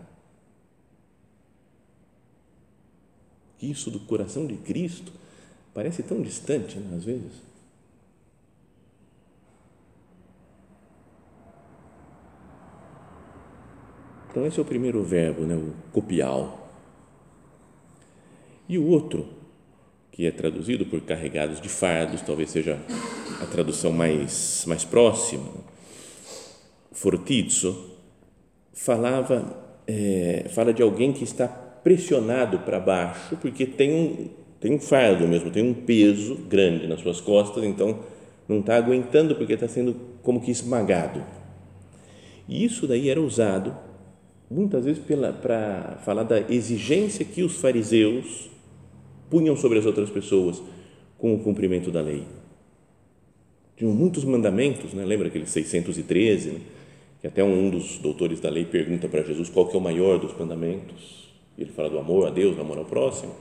Isso 3.63 3.89
do 3.89 4.01
coração 4.01 4.49
de 4.49 4.57
Cristo 4.57 5.13
Parece 5.75 6.05
tão 6.05 6.23
distante, 6.23 6.79
né, 6.79 6.97
às 6.97 7.05
vezes. 7.05 7.33
Então, 14.35 14.45
esse 14.45 14.59
é 14.59 14.63
o 14.63 14.65
primeiro 14.65 15.01
verbo, 15.01 15.43
né, 15.43 15.55
o 15.55 15.73
copial. 15.93 16.69
E 18.69 18.77
o 18.77 18.85
outro, 18.85 19.29
que 20.11 20.27
é 20.27 20.33
traduzido 20.33 20.85
por 20.85 21.01
carregados 21.03 21.61
de 21.61 21.69
fardos, 21.69 22.21
talvez 22.21 22.51
seja 22.51 22.81
a 23.41 23.47
tradução 23.47 23.93
mais, 23.93 24.65
mais 24.67 24.85
próxima, 24.85 25.47
fortizzo, 26.91 27.93
falava, 28.73 29.57
é, 29.87 30.47
fala 30.53 30.75
de 30.75 30.83
alguém 30.83 31.13
que 31.13 31.23
está 31.23 31.47
pressionado 31.47 32.59
para 32.59 32.81
baixo 32.81 33.37
porque 33.41 33.65
tem 33.65 33.95
um, 33.95 34.29
tem 34.59 34.75
um 34.75 34.81
fardo 34.81 35.29
mesmo, 35.29 35.49
tem 35.53 35.63
um 35.63 35.75
peso 35.75 36.35
grande 36.49 36.89
nas 36.89 37.01
suas 37.03 37.21
costas, 37.21 37.63
então 37.63 38.01
não 38.49 38.59
está 38.59 38.75
aguentando 38.75 39.37
porque 39.37 39.53
está 39.53 39.69
sendo 39.69 39.95
como 40.25 40.41
que 40.41 40.51
esmagado. 40.51 41.25
E 42.49 42.65
isso 42.65 42.89
daí 42.89 43.09
era 43.09 43.21
usado 43.21 43.94
muitas 44.55 44.85
vezes 44.85 45.03
para 45.43 45.99
falar 46.05 46.23
da 46.23 46.41
exigência 46.41 47.25
que 47.25 47.43
os 47.43 47.57
fariseus 47.57 48.49
punham 49.29 49.57
sobre 49.57 49.81
as 49.81 49.87
outras 49.87 50.09
pessoas 50.11 50.63
com 51.19 51.35
o 51.35 51.41
cumprimento 51.41 51.91
da 51.91 52.01
lei. 52.01 52.25
Tinham 53.77 53.93
muitos 53.93 54.25
mandamentos, 54.25 54.95
né? 54.95 55.05
lembra 55.05 55.27
aqueles 55.27 55.51
613, 55.51 56.51
né? 56.51 56.61
que 57.21 57.27
até 57.27 57.43
um 57.43 57.69
dos 57.69 57.99
doutores 57.99 58.41
da 58.41 58.49
lei 58.49 58.65
pergunta 58.65 59.09
para 59.09 59.23
Jesus 59.23 59.49
qual 59.49 59.67
que 59.67 59.75
é 59.75 59.79
o 59.79 59.83
maior 59.83 60.21
dos 60.21 60.39
mandamentos. 60.39 61.33
E 61.59 61.63
ele 61.63 61.73
fala 61.73 61.91
do 61.91 61.99
amor 61.99 62.29
a 62.29 62.31
Deus, 62.31 62.55
do 62.55 62.63
amor 62.63 62.79
ao 62.79 62.85
próximo. 62.85 63.35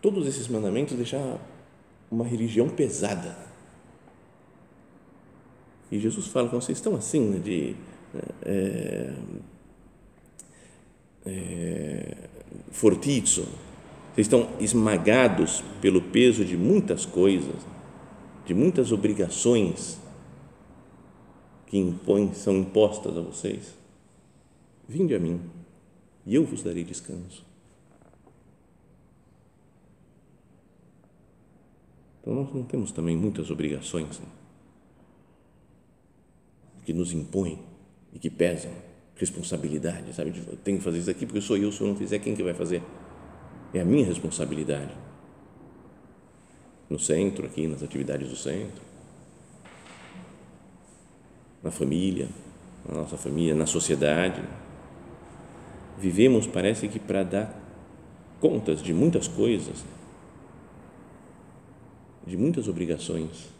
Todos 0.00 0.26
esses 0.26 0.48
mandamentos 0.48 0.96
deixavam 0.96 1.38
uma 2.10 2.24
religião 2.24 2.70
pesada. 2.70 3.36
E 5.92 5.98
Jesus 5.98 6.28
fala, 6.28 6.48
vocês 6.48 6.78
estão 6.78 6.96
assim, 6.96 7.20
né, 7.20 7.38
de 7.38 7.76
é, 8.42 9.12
é, 11.26 12.28
vocês 12.70 14.26
estão 14.26 14.48
esmagados 14.60 15.62
pelo 15.80 16.02
peso 16.02 16.44
de 16.44 16.56
muitas 16.56 17.06
coisas, 17.06 17.66
de 18.46 18.54
muitas 18.54 18.92
obrigações 18.92 19.98
que 21.66 21.78
impõem, 21.78 22.32
são 22.34 22.56
impostas 22.56 23.16
a 23.16 23.20
vocês. 23.20 23.76
Vinde 24.88 25.14
a 25.14 25.18
mim 25.18 25.40
e 26.26 26.34
eu 26.34 26.44
vos 26.44 26.62
darei 26.62 26.82
descanso. 26.82 27.44
Então 32.20 32.34
nós 32.34 32.52
não 32.52 32.62
temos 32.62 32.92
também 32.92 33.16
muitas 33.16 33.50
obrigações 33.50 34.18
né? 34.18 34.26
que 36.84 36.92
nos 36.92 37.12
impõem 37.12 37.58
e 38.12 38.18
que 38.18 38.30
pesam, 38.30 38.72
responsabilidade, 39.18 40.14
sabe? 40.14 40.32
Eu 40.46 40.56
tenho 40.56 40.78
que 40.78 40.84
fazer 40.84 40.98
isso 40.98 41.10
aqui 41.10 41.26
porque 41.26 41.40
sou 41.40 41.56
eu, 41.56 41.72
se 41.72 41.80
eu 41.80 41.88
não 41.88 41.96
fizer, 41.96 42.18
quem 42.18 42.34
que 42.34 42.42
vai 42.42 42.54
fazer? 42.54 42.82
É 43.74 43.80
a 43.80 43.84
minha 43.84 44.06
responsabilidade. 44.06 44.92
No 46.88 46.98
centro, 46.98 47.44
aqui, 47.44 47.66
nas 47.66 47.82
atividades 47.82 48.28
do 48.30 48.36
centro, 48.36 48.80
na 51.62 51.70
família, 51.70 52.28
na 52.88 52.94
nossa 52.94 53.18
família, 53.18 53.54
na 53.54 53.66
sociedade. 53.66 54.42
Vivemos, 55.98 56.46
parece 56.46 56.88
que 56.88 56.98
para 56.98 57.22
dar 57.24 57.60
contas 58.40 58.80
de 58.80 58.94
muitas 58.94 59.26
coisas, 59.26 59.84
de 62.26 62.36
muitas 62.36 62.68
obrigações. 62.68 63.57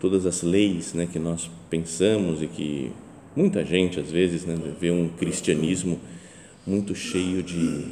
Todas 0.00 0.26
as 0.26 0.42
leis 0.42 0.94
né, 0.94 1.06
que 1.06 1.18
nós 1.18 1.50
pensamos 1.68 2.42
e 2.42 2.46
que 2.46 2.92
muita 3.34 3.64
gente, 3.64 3.98
às 3.98 4.10
vezes, 4.10 4.44
né, 4.44 4.56
vê 4.80 4.90
um 4.90 5.08
cristianismo 5.08 5.98
muito 6.66 6.94
cheio 6.94 7.42
de, 7.42 7.86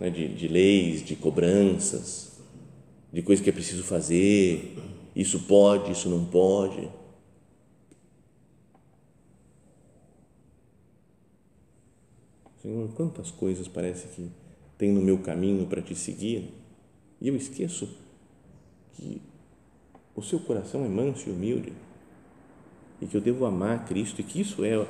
né, 0.00 0.10
de, 0.10 0.28
de 0.28 0.48
leis, 0.48 1.04
de 1.04 1.14
cobranças, 1.14 2.38
de 3.12 3.22
coisas 3.22 3.42
que 3.42 3.50
é 3.50 3.52
preciso 3.52 3.82
fazer, 3.84 4.76
isso 5.14 5.40
pode, 5.40 5.92
isso 5.92 6.08
não 6.08 6.24
pode. 6.24 6.88
Senhor, 12.62 12.88
quantas 12.94 13.30
coisas 13.30 13.66
parece 13.66 14.08
que 14.08 14.28
tem 14.76 14.92
no 14.92 15.00
meu 15.00 15.18
caminho 15.18 15.66
para 15.66 15.80
te 15.80 15.94
seguir 15.94 16.52
e 17.20 17.28
eu 17.28 17.36
esqueço 17.36 17.88
que 18.94 19.20
o 20.18 20.22
seu 20.22 20.40
coração 20.40 20.84
é 20.84 20.88
manso 20.88 21.28
e 21.28 21.32
humilde 21.32 21.72
e 23.00 23.06
que 23.06 23.16
eu 23.16 23.20
devo 23.20 23.46
amar 23.46 23.86
Cristo 23.86 24.20
e 24.20 24.24
que 24.24 24.40
isso 24.40 24.64
é 24.64 24.84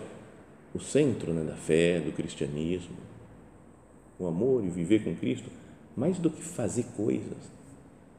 o 0.75 0.81
centro 0.81 1.35
né, 1.35 1.45
da 1.45 1.55
fé, 1.55 2.01
do 2.01 2.13
cristianismo, 2.13 2.97
o 4.19 4.27
amor 4.27 4.65
e 4.65 4.69
viver 4.69 5.05
com 5.05 5.15
Cristo, 5.15 5.51
mais 5.95 6.19
do 6.19 6.31
que 6.31 6.41
fazer 6.41 6.85
coisas, 6.97 7.37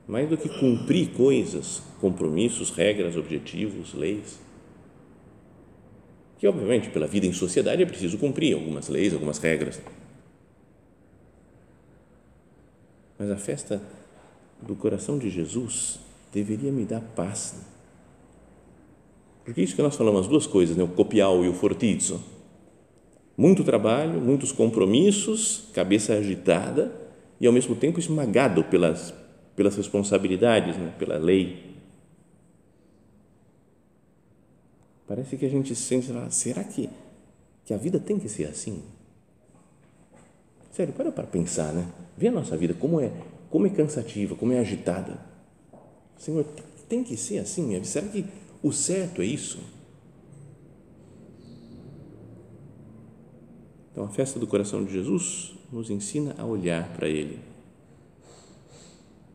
mais 0.07 0.29
do 0.29 0.37
que 0.37 0.47
cumprir 0.59 1.11
coisas, 1.13 1.81
compromissos, 1.99 2.69
regras, 2.69 3.17
objetivos, 3.17 3.95
leis. 3.95 4.39
Que, 6.37 6.47
obviamente, 6.47 6.89
pela 6.89 7.07
vida 7.07 7.25
em 7.25 7.33
sociedade 7.33 7.81
é 7.81 7.85
preciso 7.85 8.17
cumprir 8.19 8.53
algumas 8.53 8.87
leis, 8.87 9.13
algumas 9.13 9.39
regras. 9.39 9.81
Mas 13.17 13.31
a 13.31 13.35
festa 13.35 13.81
do 14.61 14.75
coração 14.75 15.17
de 15.17 15.29
Jesus 15.29 15.99
deveria 16.31 16.71
me 16.71 16.85
dar 16.85 17.01
paz. 17.01 17.55
Porque 19.43 19.61
isso 19.61 19.75
que 19.75 19.81
nós 19.81 19.95
falamos, 19.95 20.21
as 20.21 20.27
duas 20.27 20.45
coisas, 20.45 20.77
né? 20.77 20.83
o 20.83 20.87
copial 20.87 21.43
e 21.43 21.49
o 21.49 21.53
fortizzo. 21.53 22.23
Muito 23.35 23.63
trabalho, 23.63 24.21
muitos 24.21 24.51
compromissos, 24.51 25.69
cabeça 25.73 26.13
agitada 26.13 26.93
e 27.39 27.47
ao 27.47 27.53
mesmo 27.53 27.75
tempo 27.75 27.99
esmagado 27.99 28.63
pelas, 28.65 29.13
pelas 29.55 29.75
responsabilidades, 29.75 30.77
né? 30.77 30.93
pela 30.99 31.17
lei. 31.17 31.75
Parece 35.07 35.37
que 35.37 35.45
a 35.45 35.49
gente 35.49 35.73
sente, 35.73 36.07
será 36.29 36.63
que, 36.63 36.89
que 37.65 37.73
a 37.73 37.77
vida 37.77 37.99
tem 37.99 38.19
que 38.19 38.29
ser 38.29 38.45
assim? 38.45 38.83
Sério, 40.71 40.93
para 40.93 41.11
para 41.11 41.25
pensar, 41.25 41.73
né? 41.73 41.87
Vê 42.15 42.27
a 42.27 42.31
nossa 42.31 42.55
vida 42.55 42.73
como 42.73 43.01
é, 43.01 43.11
como 43.49 43.65
é 43.65 43.69
cansativa, 43.69 44.35
como 44.35 44.53
é 44.53 44.59
agitada. 44.59 45.28
Senhor, 46.19 46.45
tem 46.89 47.01
que 47.01 47.15
ser 47.15 47.39
assim? 47.39 47.81
Será 47.83 48.07
que 48.07 48.25
o 48.61 48.73
certo 48.73 49.21
é 49.21 49.25
isso? 49.25 49.59
Então, 53.91 54.03
a 54.03 54.09
festa 54.09 54.37
do 54.37 54.45
coração 54.45 54.83
de 54.83 54.91
Jesus 54.91 55.55
nos 55.71 55.89
ensina 55.89 56.35
a 56.37 56.45
olhar 56.45 56.93
para 56.93 57.07
Ele, 57.07 57.39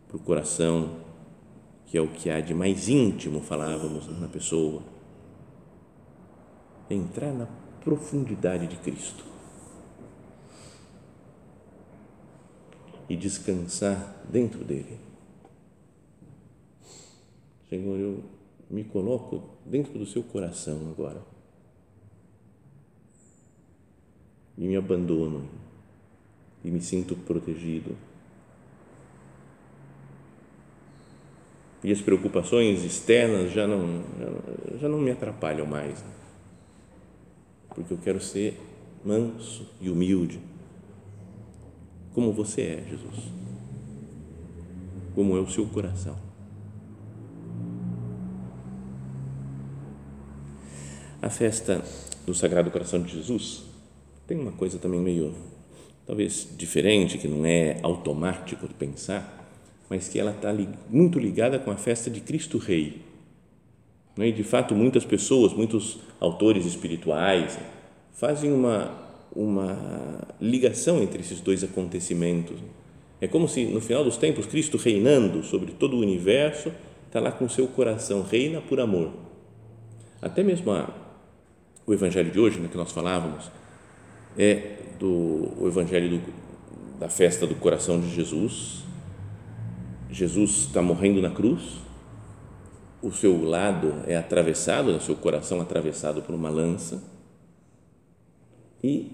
para 0.07 0.17
o 0.19 0.21
coração, 0.21 1.01
que 1.87 1.97
é 1.97 2.01
o 2.01 2.09
que 2.09 2.29
há 2.29 2.41
de 2.41 2.53
mais 2.53 2.89
íntimo, 2.89 3.41
falávamos 3.41 4.07
na 4.21 4.29
pessoa, 4.29 4.83
entrar 6.91 7.33
na 7.33 7.47
profundidade 7.83 8.67
de 8.67 8.77
Cristo 8.77 9.25
e 13.09 13.17
descansar 13.17 14.23
dentro 14.29 14.65
dele. 14.65 15.14
Senhor, 17.75 17.99
eu 17.99 18.23
me 18.71 18.85
coloco 18.85 19.43
dentro 19.67 19.99
do 19.99 20.07
seu 20.07 20.23
coração 20.23 20.93
agora 20.93 21.21
e 24.57 24.65
me 24.65 24.77
abandono 24.77 25.49
e 26.65 26.71
me 26.71 26.81
sinto 26.81 27.17
protegido. 27.17 27.97
E 31.83 31.91
as 31.91 32.01
preocupações 32.01 32.85
externas 32.85 33.53
já 33.53 33.67
não, 33.67 34.05
já, 34.81 34.89
não 34.89 35.01
me 35.01 35.11
atrapalham 35.11 35.67
mais, 35.67 36.03
porque 37.75 37.93
eu 37.93 37.99
quero 37.99 38.21
ser 38.21 38.59
manso 39.05 39.69
e 39.81 39.91
humilde, 39.91 40.41
como 42.15 42.33
você 42.33 42.63
é, 42.63 42.85
Jesus, 42.89 43.33
como 45.15 45.37
é 45.37 45.41
o 45.41 45.51
seu 45.51 45.67
coração. 45.67 46.34
A 51.25 51.31
festa 51.31 51.83
do 52.27 52.35
Sagrado 52.35 52.71
Coração 52.71 53.01
de 53.01 53.15
Jesus 53.15 53.63
tem 54.27 54.39
uma 54.39 54.53
coisa 54.53 54.79
também 54.79 55.01
meio, 55.01 55.33
talvez 56.07 56.47
diferente, 56.55 57.17
que 57.17 57.27
não 57.27 57.47
é 57.47 57.79
automático 57.83 58.69
de 58.69 58.75
pensar, 58.75 59.49
mas 59.89 60.07
que 60.07 60.21
ela 60.21 60.33
está 60.33 60.55
muito 60.91 61.19
ligada 61.19 61.59
com 61.59 61.71
a 61.71 61.77
festa 61.79 62.11
de 62.11 62.21
Cristo 62.21 62.59
Rei. 62.59 63.01
É? 64.19 64.29
E, 64.29 64.33
de 64.33 64.45
fato, 64.45 64.75
muitas 64.75 65.07
pessoas, 65.07 65.55
muitos 65.55 65.99
autores 66.21 66.67
espirituais 66.67 67.59
fazem 68.13 68.53
uma, 68.53 68.93
uma 69.35 70.29
ligação 70.39 71.03
entre 71.03 71.23
esses 71.23 71.41
dois 71.41 71.65
acontecimentos. 71.65 72.59
É 73.19 73.27
como 73.27 73.49
se, 73.49 73.65
no 73.65 73.81
final 73.81 74.05
dos 74.05 74.19
tempos, 74.19 74.45
Cristo 74.45 74.77
reinando 74.77 75.43
sobre 75.43 75.73
todo 75.73 75.97
o 75.97 76.01
universo, 76.01 76.71
está 77.07 77.19
lá 77.19 77.33
com 77.33 77.49
seu 77.49 77.67
coração, 77.67 78.21
reina 78.21 78.61
por 78.61 78.79
amor. 78.79 79.11
Até 80.21 80.43
mesmo 80.43 80.71
a, 80.71 81.04
o 81.87 81.93
evangelho 81.93 82.31
de 82.31 82.41
hoje, 82.41 82.59
né, 82.59 82.69
que 82.69 82.77
nós 82.77 82.93
falávamos, 82.93 83.51
é 84.37 84.79
do 84.99 85.53
o 85.59 85.67
evangelho 85.67 86.19
do, 86.19 86.99
da 86.99 87.09
festa 87.09 87.47
do 87.47 87.55
coração 87.55 88.01
de 88.01 88.11
Jesus. 88.11 88.83
Jesus 90.11 90.67
está 90.67 90.81
morrendo 90.81 91.21
na 91.21 91.31
cruz, 91.31 91.79
o 93.03 93.11
seu 93.11 93.45
lado 93.45 94.03
é 94.07 94.17
atravessado, 94.17 94.89
o 94.89 95.01
seu 95.01 95.17
coração 95.17 95.61
atravessado 95.61 96.23
por 96.23 96.35
uma 96.35 96.49
lança. 96.49 97.03
E 98.83 99.11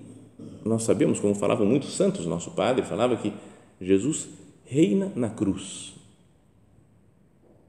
nós 0.65 0.83
sabemos, 0.83 1.19
como 1.19 1.35
falavam 1.35 1.67
muitos 1.67 1.97
santos, 1.97 2.27
nosso 2.27 2.53
Padre 2.53 2.85
falava 2.85 3.17
que 3.17 3.33
Jesus 3.81 4.29
reina 4.65 5.11
na 5.17 5.29
cruz. 5.29 5.95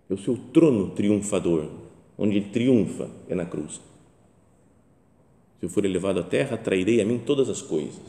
É 0.10 0.14
o 0.14 0.18
seu 0.18 0.38
trono 0.38 0.92
triunfador, 0.92 1.68
onde 2.18 2.38
ele 2.38 2.50
triunfa 2.50 3.10
é 3.28 3.34
na 3.34 3.46
cruz. 3.46 3.82
Se 5.62 5.68
eu 5.68 5.70
for 5.70 5.86
elevado 5.86 6.20
à 6.20 6.24
terra, 6.24 6.58
trairei 6.58 7.00
a 7.02 7.06
mim 7.06 7.22
todas 7.24 7.48
as 7.48 7.62
coisas. 7.62 8.02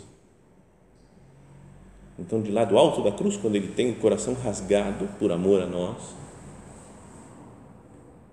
Então, 2.18 2.40
de 2.40 2.50
lá 2.50 2.64
do 2.64 2.78
alto 2.78 3.02
da 3.02 3.12
cruz, 3.12 3.36
quando 3.36 3.56
ele 3.56 3.68
tem 3.68 3.90
o 3.90 3.96
coração 3.96 4.32
rasgado 4.32 5.06
por 5.18 5.30
amor 5.30 5.60
a 5.60 5.66
nós, 5.66 6.16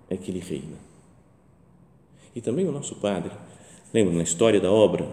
é 0.08 0.16
que 0.16 0.30
ele 0.30 0.40
reina. 0.40 0.78
E 2.34 2.40
também 2.40 2.66
o 2.66 2.72
nosso 2.72 2.94
Padre, 2.94 3.30
lembra 3.92 4.14
na 4.14 4.22
história 4.22 4.58
da 4.58 4.72
obra, 4.72 5.06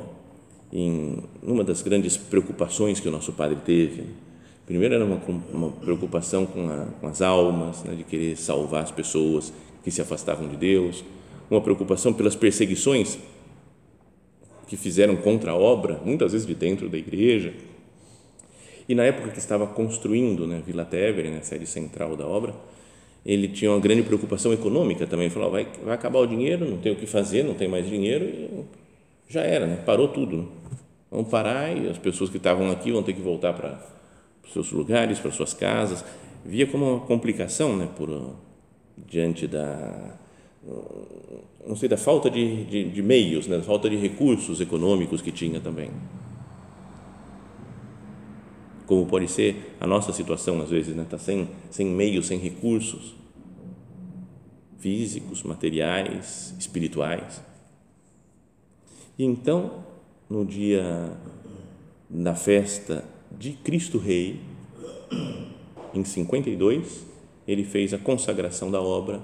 em 0.71 1.21
uma 1.43 1.65
das 1.65 1.81
grandes 1.81 2.15
preocupações 2.15 3.01
que 3.01 3.09
o 3.09 3.11
nosso 3.11 3.33
Padre 3.33 3.57
teve, 3.65 4.05
primeiro 4.65 4.95
era 4.95 5.03
uma, 5.03 5.21
uma 5.51 5.69
preocupação 5.69 6.45
com, 6.45 6.69
a, 6.69 6.85
com 7.01 7.07
as 7.07 7.21
almas, 7.21 7.83
né, 7.83 7.93
de 7.93 8.05
querer 8.05 8.37
salvar 8.37 8.83
as 8.83 8.91
pessoas 8.91 9.51
que 9.83 9.91
se 9.91 10.01
afastavam 10.01 10.47
de 10.47 10.55
Deus, 10.55 11.03
uma 11.51 11.59
preocupação 11.59 12.13
pelas 12.13 12.37
perseguições 12.37 13.19
que 14.67 14.75
fizeram 14.75 15.15
contra 15.15 15.51
a 15.51 15.55
obra, 15.55 15.99
muitas 16.03 16.33
vezes 16.33 16.45
de 16.45 16.53
dentro 16.53 16.89
da 16.89 16.97
igreja. 16.97 17.53
E 18.87 18.93
na 18.93 19.03
época 19.03 19.29
que 19.29 19.39
estava 19.39 19.65
construindo 19.65 20.45
né, 20.45 20.61
Vila 20.65 20.85
Tevere, 20.85 21.29
né, 21.29 21.41
sede 21.41 21.65
central 21.65 22.15
da 22.15 22.25
obra, 22.25 22.53
ele 23.25 23.47
tinha 23.47 23.71
uma 23.71 23.79
grande 23.79 24.03
preocupação 24.03 24.53
econômica 24.53 25.05
também. 25.07 25.29
Falou: 25.29 25.51
vai, 25.51 25.67
vai 25.83 25.93
acabar 25.93 26.19
o 26.19 26.27
dinheiro, 26.27 26.69
não 26.69 26.77
tem 26.77 26.91
o 26.91 26.95
que 26.95 27.05
fazer, 27.05 27.43
não 27.43 27.53
tem 27.53 27.67
mais 27.67 27.87
dinheiro, 27.87 28.25
e 28.25 28.65
já 29.29 29.41
era, 29.41 29.65
né? 29.65 29.83
parou 29.85 30.07
tudo. 30.07 30.37
Né? 30.37 30.45
Vamos 31.11 31.29
parar 31.29 31.75
e 31.75 31.89
as 31.89 31.97
pessoas 31.97 32.29
que 32.29 32.37
estavam 32.37 32.69
aqui 32.69 32.91
vão 32.91 33.01
ter 33.01 33.13
que 33.13 33.21
voltar 33.21 33.53
para 33.53 33.81
os 34.45 34.53
seus 34.53 34.71
lugares, 34.71 35.19
para 35.19 35.31
suas 35.31 35.53
casas. 35.53 36.03
Via 36.45 36.67
como 36.67 36.85
uma 36.85 36.99
complicação 37.01 37.75
né, 37.75 37.89
por, 37.97 38.35
diante 38.97 39.47
da 39.47 40.15
não 41.65 41.75
sei, 41.75 41.87
da 41.89 41.97
falta 41.97 42.29
de, 42.29 42.65
de, 42.65 42.89
de 42.89 43.01
meios, 43.01 43.47
né? 43.47 43.61
falta 43.61 43.89
de 43.89 43.95
recursos 43.95 44.59
econômicos 44.61 45.21
que 45.21 45.31
tinha 45.31 45.59
também. 45.59 45.91
Como 48.85 49.05
pode 49.05 49.27
ser 49.27 49.75
a 49.79 49.87
nossa 49.87 50.13
situação, 50.13 50.61
às 50.61 50.69
vezes, 50.69 50.95
né? 50.95 51.03
Está 51.03 51.17
sem, 51.17 51.49
sem 51.69 51.85
meios, 51.85 52.27
sem 52.27 52.39
recursos 52.39 53.15
físicos, 54.77 55.43
materiais, 55.43 56.55
espirituais. 56.57 57.43
E 59.19 59.25
então, 59.25 59.83
no 60.29 60.45
dia 60.45 61.11
da 62.09 62.33
festa 62.33 63.03
de 63.37 63.51
Cristo 63.51 63.97
Rei, 63.97 64.39
em 65.93 66.03
52, 66.05 67.05
ele 67.45 67.65
fez 67.65 67.93
a 67.93 67.97
consagração 67.97 68.71
da 68.71 68.81
obra 68.81 69.21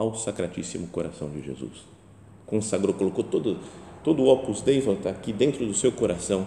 ao 0.00 0.14
Sacratíssimo 0.14 0.86
Coração 0.86 1.28
de 1.28 1.42
Jesus. 1.42 1.84
Consagrou, 2.46 2.94
colocou 2.94 3.22
todo, 3.22 3.58
todo 4.02 4.22
o 4.22 4.28
Opus 4.28 4.62
Dei 4.62 4.78
está 4.78 5.10
aqui 5.10 5.30
dentro 5.30 5.66
do 5.66 5.74
seu 5.74 5.92
coração, 5.92 6.46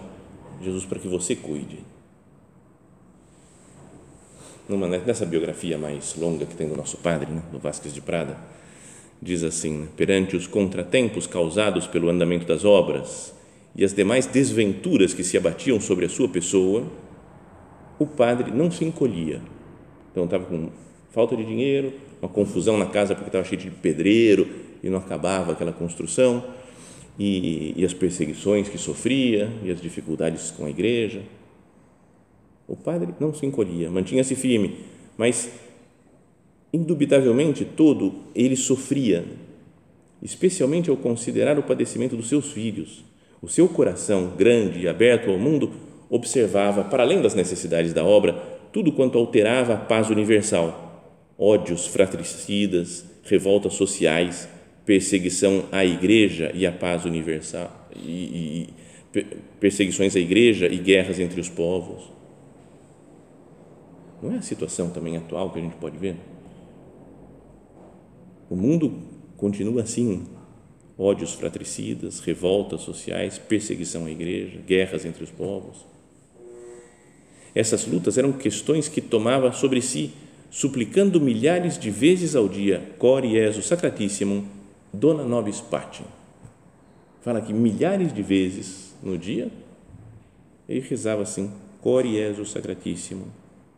Jesus, 0.60 0.86
para 0.86 0.98
que 0.98 1.08
você 1.08 1.36
cuide. 1.36 1.78
Numa, 4.68 4.88
nessa 4.88 5.24
biografia 5.24 5.78
mais 5.78 6.16
longa 6.18 6.48
que 6.48 6.56
tem 6.56 6.68
do 6.68 6.76
nosso 6.76 6.98
padre, 6.98 7.32
né, 7.32 7.44
do 7.52 7.60
Vasques 7.60 7.94
de 7.94 8.02
Prada, 8.02 8.38
diz 9.22 9.44
assim: 9.44 9.82
né, 9.82 9.88
perante 9.96 10.36
os 10.36 10.48
contratempos 10.48 11.28
causados 11.28 11.86
pelo 11.86 12.10
andamento 12.10 12.48
das 12.48 12.66
obras 12.66 13.36
e 13.76 13.84
as 13.84 13.94
demais 13.94 14.26
desventuras 14.26 15.14
que 15.14 15.24
se 15.24 15.38
abatiam 15.38 15.80
sobre 15.80 16.06
a 16.06 16.10
sua 16.10 16.28
pessoa, 16.28 16.88
o 18.00 18.08
padre 18.08 18.50
não 18.50 18.72
se 18.72 18.84
encolhia. 18.84 19.42
Então 20.12 20.26
estava 20.26 20.46
com 20.46 20.70
falta 21.14 21.38
de 21.38 21.46
dinheiro, 21.46 21.94
uma 22.20 22.28
confusão 22.28 22.76
na 22.78 22.88
casa 22.88 23.14
porque 23.14 23.30
estava 23.30 23.46
cheio 23.46 23.62
de 23.62 23.70
pedreiro 23.70 24.48
e 24.82 24.90
não 24.90 24.98
acabava 24.98 25.54
aquela 25.54 25.72
construção, 25.72 26.44
e, 27.18 27.74
e 27.78 27.86
as 27.86 27.94
perseguições 27.94 28.68
que 28.68 28.78
sofria, 28.80 29.48
e 29.64 29.70
as 29.70 29.80
dificuldades 29.80 30.50
com 30.50 30.66
a 30.66 30.70
igreja. 30.70 31.22
O 32.68 32.76
padre 32.76 33.14
não 33.20 33.32
se 33.32 33.46
encolhia, 33.46 33.92
mantinha-se 33.92 34.36
firme, 34.36 34.78
mas 35.16 35.52
indubitavelmente 36.74 37.64
todo 37.64 38.16
ele 38.34 38.56
sofria, 38.56 39.24
especialmente 40.24 40.90
ao 40.90 40.98
considerar 40.98 41.60
o 41.60 41.64
padecimento 41.64 42.18
dos 42.18 42.28
seus 42.28 42.52
filhos. 42.52 43.06
O 43.40 43.48
seu 43.48 43.68
coração, 43.70 44.32
grande 44.36 44.80
e 44.80 44.88
aberto 44.88 45.30
ao 45.30 45.38
mundo, 45.38 45.72
observava, 46.10 46.84
para 46.84 47.04
além 47.04 47.22
das 47.22 47.36
necessidades 47.36 47.94
da 47.94 48.04
obra, 48.04 48.34
tudo 48.72 48.92
quanto 48.92 49.20
alterava 49.20 49.76
a 49.76 49.78
paz 49.78 50.10
universal 50.10 50.83
ódios 51.38 51.88
fratricidas, 51.88 53.06
revoltas 53.24 53.74
sociais, 53.74 54.48
perseguição 54.86 55.66
à 55.72 55.86
igreja 55.86 56.52
e 56.54 56.66
à 56.66 56.72
paz 56.72 57.06
universal, 57.06 57.90
e, 57.96 58.70
e 59.14 59.24
perseguições 59.60 60.16
à 60.16 60.20
igreja 60.20 60.68
e 60.68 60.78
guerras 60.78 61.20
entre 61.20 61.40
os 61.40 61.50
povos. 61.50 62.12
Não 64.22 64.34
é 64.34 64.38
a 64.38 64.42
situação 64.42 64.90
também 64.90 65.18
atual 65.18 65.52
que 65.52 65.60
a 65.60 65.62
gente 65.62 65.76
pode 65.76 65.98
ver? 65.98 66.16
O 68.50 68.56
mundo 68.56 69.00
continua 69.38 69.82
assim, 69.82 70.26
ódios 70.98 71.34
fratricidas, 71.34 72.20
revoltas 72.20 72.82
sociais, 72.82 73.38
perseguição 73.38 74.06
à 74.06 74.12
igreja, 74.12 74.60
guerras 74.66 75.06
entre 75.06 75.24
os 75.24 75.32
povos. 75.32 75.86
Essas 77.54 77.86
lutas 77.86 78.18
eram 78.18 78.32
questões 78.32 78.88
que 78.88 79.02
tomava 79.02 79.52
sobre 79.52 79.82
si 79.82 80.12
suplicando 80.54 81.20
milhares 81.20 81.80
de 81.80 81.90
vezes 81.90 82.36
ao 82.36 82.48
dia, 82.48 82.88
Cor 83.00 83.26
Jesus 83.26 83.66
Sacratissimum, 83.66 84.46
Dona 84.94 85.24
Nobis 85.24 85.60
Patim. 85.60 86.04
Fala 87.24 87.42
que 87.42 87.52
milhares 87.52 88.14
de 88.14 88.22
vezes 88.22 88.94
no 89.02 89.18
dia, 89.18 89.50
ele 90.70 90.80
rezava 90.82 91.24
assim, 91.24 91.52
Cor 91.82 92.06
Jesus 92.06 92.52
Sacratissimum, 92.52 93.26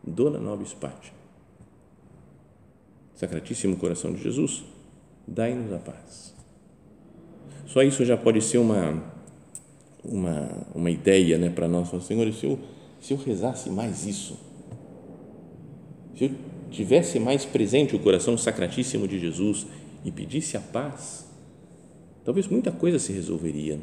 Dona 0.06 0.38
Nobis 0.38 0.74
Patim. 0.74 1.12
Sacratíssimo 3.14 3.78
Coração 3.78 4.12
de 4.12 4.22
Jesus, 4.22 4.62
dai-nos 5.26 5.72
a 5.72 5.78
paz. 5.78 6.34
Só 7.66 7.82
isso 7.82 8.04
já 8.04 8.18
pode 8.18 8.42
ser 8.42 8.58
uma, 8.58 9.02
uma, 10.04 10.50
uma 10.74 10.90
ideia 10.90 11.38
né, 11.38 11.48
para 11.48 11.66
nós. 11.66 11.88
Senhor, 12.04 12.30
se 12.34 12.44
eu, 12.44 12.58
se 13.00 13.14
eu 13.14 13.16
rezasse 13.16 13.70
mais 13.70 14.06
isso, 14.06 14.38
se 16.14 16.24
eu 16.24 16.30
tivesse 16.70 17.18
mais 17.18 17.44
presente 17.44 17.94
o 17.94 17.98
coração 17.98 18.36
sacratíssimo 18.36 19.06
de 19.06 19.18
Jesus 19.18 19.66
e 20.04 20.10
pedisse 20.10 20.56
a 20.56 20.60
paz, 20.60 21.26
talvez 22.24 22.48
muita 22.48 22.70
coisa 22.70 22.98
se 22.98 23.12
resolveria 23.12 23.78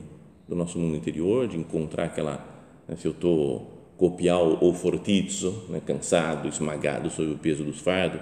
do 0.48 0.56
nosso 0.56 0.78
mundo 0.78 0.96
interior, 0.96 1.48
de 1.48 1.58
encontrar 1.58 2.06
aquela, 2.06 2.46
né, 2.88 2.96
se 2.96 3.08
eu 3.08 3.12
estou 3.12 3.72
copial 3.98 4.58
ou 4.62 4.74
fortizzo, 4.74 5.66
né, 5.70 5.82
cansado, 5.86 6.48
esmagado 6.48 7.10
sob 7.10 7.32
o 7.32 7.38
peso 7.38 7.64
dos 7.64 7.80
fardos, 7.80 8.22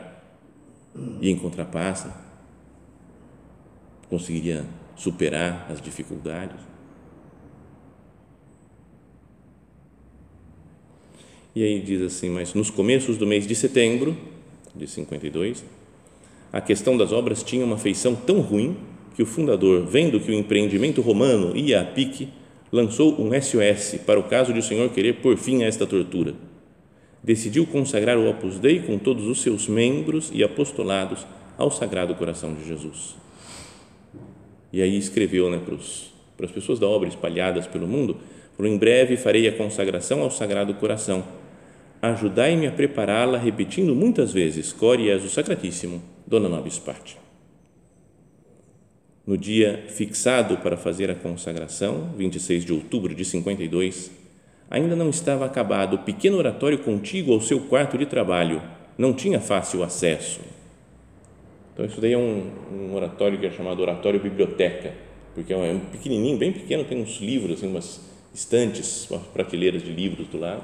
e 1.22 1.32
encontrar 1.32 1.66
paz, 1.66 2.06
né, 2.06 2.14
conseguiria 4.10 4.66
superar 4.96 5.68
as 5.72 5.82
dificuldades. 5.82 6.60
E 11.56 11.64
aí 11.64 11.82
diz 11.82 12.02
assim, 12.02 12.30
mas 12.30 12.54
nos 12.54 12.70
começos 12.70 13.18
do 13.18 13.28
mês 13.28 13.46
de 13.46 13.56
setembro, 13.56 14.16
de 14.76 14.88
52, 14.88 15.64
a 16.52 16.60
questão 16.60 16.98
das 16.98 17.12
obras 17.12 17.44
tinha 17.44 17.66
uma 17.66 17.78
feição 17.78 18.16
tão 18.16 18.42
ruim 18.42 18.76
que 19.16 19.24
o 19.24 19.26
fundador, 19.26 19.86
vendo 19.86 20.20
que 20.20 20.32
o 20.32 20.34
empreendimento 20.34 21.02
romano 21.02 21.56
ia 21.56 21.82
a 21.82 21.86
pique, 21.86 22.30
lançou 22.72 23.22
um 23.22 23.30
SOS 23.40 24.00
para 24.06 24.20
o 24.20 24.24
caso 24.24 24.54
de 24.54 24.60
o 24.60 24.64
Senhor 24.64 24.90
querer 24.90 25.16
pôr 25.16 25.38
fim 25.38 25.64
a 25.64 25.68
esta 25.68 25.86
tortura. 25.86 26.34
Decidiu 27.24 27.66
consagrar 27.68 28.18
o 28.18 28.30
Opus 28.30 28.58
Dei 28.58 28.80
com 28.80 28.98
todos 28.98 29.28
os 29.28 29.42
seus 29.42 29.68
membros 29.68 30.32
e 30.34 30.44
apostolados 30.44 31.26
ao 31.58 31.70
Sagrado 31.70 32.16
Coração 32.16 32.54
de 32.54 32.68
Jesus. 32.68 33.16
E 34.74 34.82
aí 34.82 34.98
escreveu 34.98 35.50
né, 35.50 35.60
para, 35.64 35.76
os, 35.76 36.14
para 36.36 36.46
as 36.46 36.52
pessoas 36.52 36.80
da 36.80 36.88
obra 36.88 37.08
espalhadas 37.08 37.68
pelo 37.68 37.88
mundo, 37.88 38.18
em 38.60 38.78
breve 38.78 39.18
farei 39.18 39.48
a 39.48 39.52
consagração 39.52 40.22
ao 40.22 40.30
Sagrado 40.30 40.74
Coração, 40.76 41.24
ajudai-me 42.02 42.66
a 42.66 42.72
prepará-la, 42.72 43.38
repetindo 43.38 43.94
muitas 43.94 44.34
vezes, 44.34 44.74
Core 44.74 45.06
Jesus 45.06 45.34
Sacratíssimo, 45.34 46.02
Dona 46.26 46.50
Nobis 46.50 46.80
Parte. 46.80 47.18
No 49.26 49.38
dia 49.38 49.86
fixado 49.88 50.58
para 50.58 50.76
fazer 50.76 51.12
a 51.12 51.16
consagração, 51.16 52.10
26 52.18 52.66
de 52.66 52.74
outubro 52.74 53.14
de 53.14 53.24
52, 53.24 54.12
ainda 54.70 54.96
não 54.96 55.10
estava 55.12 55.46
acabado 55.46 55.94
o 55.94 56.00
pequeno 56.00 56.38
oratório 56.38 56.80
contíguo 56.80 57.34
ao 57.34 57.42
seu 57.42 57.60
quarto 57.62 57.98
de 57.98 58.08
trabalho, 58.08 58.62
não 58.98 59.14
tinha 59.14 59.40
fácil 59.40 59.84
acesso. 59.84 60.42
Então, 61.74 61.86
isso 61.86 62.02
daí 62.02 62.14
é 62.14 62.18
um, 62.18 62.50
um 62.72 62.96
oratório 62.96 63.38
que 63.38 63.46
é 63.46 63.52
chamado 63.52 63.80
oratório 63.80 64.20
biblioteca, 64.20 64.92
porque 65.36 65.54
é 65.54 65.58
um, 65.58 65.64
é 65.64 65.80
pequenininho, 65.92 66.38
bem 66.38 66.52
pequeno, 66.52 66.84
tem 66.84 67.00
uns 67.00 67.22
livros, 67.22 67.60
assim, 67.60 67.68
umas 67.68 68.02
estantes, 68.34 69.10
umas 69.10 69.22
prateleiras 69.28 69.84
de 69.84 69.92
livros 69.92 70.28
do 70.28 70.40
lado 70.40 70.64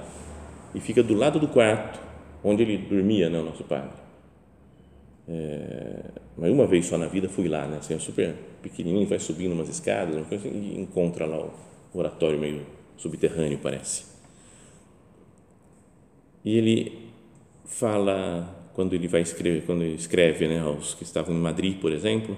e 0.77 0.79
fica 0.79 1.01
do 1.01 1.15
lado 1.15 1.39
do 1.39 1.47
quarto 1.47 1.99
onde 2.43 2.61
ele 2.61 2.77
dormia, 2.77 3.31
né, 3.31 3.39
o 3.39 3.43
nosso 3.43 3.63
padre. 3.63 3.97
É, 5.27 6.03
mas 6.37 6.51
uma 6.51 6.67
vez 6.67 6.85
só 6.85 6.99
na 6.99 7.07
vida 7.07 7.27
fui 7.27 7.47
lá, 7.47 7.65
né, 7.65 7.77
assim, 7.79 7.95
é 7.95 7.99
super 7.99 8.35
pequenininho, 8.61 9.07
vai 9.07 9.17
subindo 9.17 9.53
umas 9.53 9.69
escadas 9.69 10.15
assim, 10.31 10.49
e 10.49 10.79
encontra 10.79 11.25
lá 11.25 11.39
o 11.39 11.51
oratório 11.93 12.39
meio 12.39 12.61
subterrâneo, 12.95 13.57
parece. 13.57 14.05
E 16.45 16.55
ele 16.55 17.09
fala 17.65 18.55
quando 18.73 18.93
ele 18.93 19.07
vai 19.07 19.21
escrever, 19.21 19.63
quando 19.65 19.81
ele 19.81 19.95
escreve, 19.95 20.47
né, 20.47 20.59
aos 20.59 20.93
que 20.93 21.01
estavam 21.01 21.35
em 21.35 21.39
Madrid, 21.39 21.79
por 21.79 21.91
exemplo, 21.91 22.37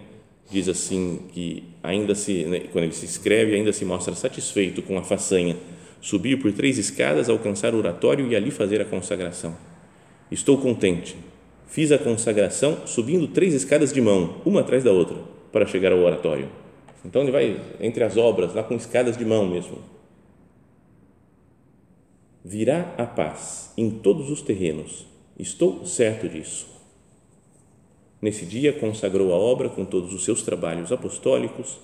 diz 0.49 0.69
assim 0.69 1.27
que 1.33 1.65
ainda 1.83 2.15
se, 2.15 2.45
né, 2.45 2.61
quando 2.71 2.85
ele 2.85 2.93
se 2.93 3.05
escreve, 3.05 3.53
ainda 3.53 3.73
se 3.73 3.83
mostra 3.83 4.15
satisfeito 4.15 4.81
com 4.81 4.97
a 4.97 5.03
façanha 5.03 5.57
subir 6.01 6.39
por 6.41 6.51
três 6.51 6.77
escadas, 6.77 7.29
alcançar 7.29 7.73
o 7.73 7.77
oratório 7.77 8.27
e 8.27 8.35
ali 8.35 8.51
fazer 8.51 8.81
a 8.81 8.85
consagração. 8.85 9.55
Estou 10.31 10.57
contente. 10.57 11.15
Fiz 11.67 11.91
a 11.91 11.97
consagração 11.97 12.87
subindo 12.87 13.27
três 13.27 13.53
escadas 13.53 13.93
de 13.93 14.01
mão, 14.01 14.41
uma 14.45 14.61
atrás 14.61 14.83
da 14.83 14.91
outra, 14.91 15.17
para 15.51 15.65
chegar 15.65 15.91
ao 15.91 15.99
oratório. 15.99 16.49
Então 17.05 17.21
ele 17.21 17.31
vai 17.31 17.59
entre 17.79 18.03
as 18.03 18.17
obras, 18.17 18.53
lá 18.53 18.63
com 18.63 18.75
escadas 18.75 19.17
de 19.17 19.25
mão 19.25 19.47
mesmo. 19.47 19.77
Virá 22.43 22.93
a 22.97 23.05
paz 23.05 23.73
em 23.77 23.89
todos 23.89 24.29
os 24.29 24.41
terrenos. 24.41 25.05
Estou 25.37 25.85
certo 25.85 26.27
disso. 26.27 26.67
Nesse 28.21 28.45
dia 28.45 28.73
consagrou 28.73 29.33
a 29.33 29.37
obra 29.37 29.69
com 29.69 29.85
todos 29.85 30.13
os 30.13 30.25
seus 30.25 30.41
trabalhos 30.41 30.91
apostólicos 30.91 31.77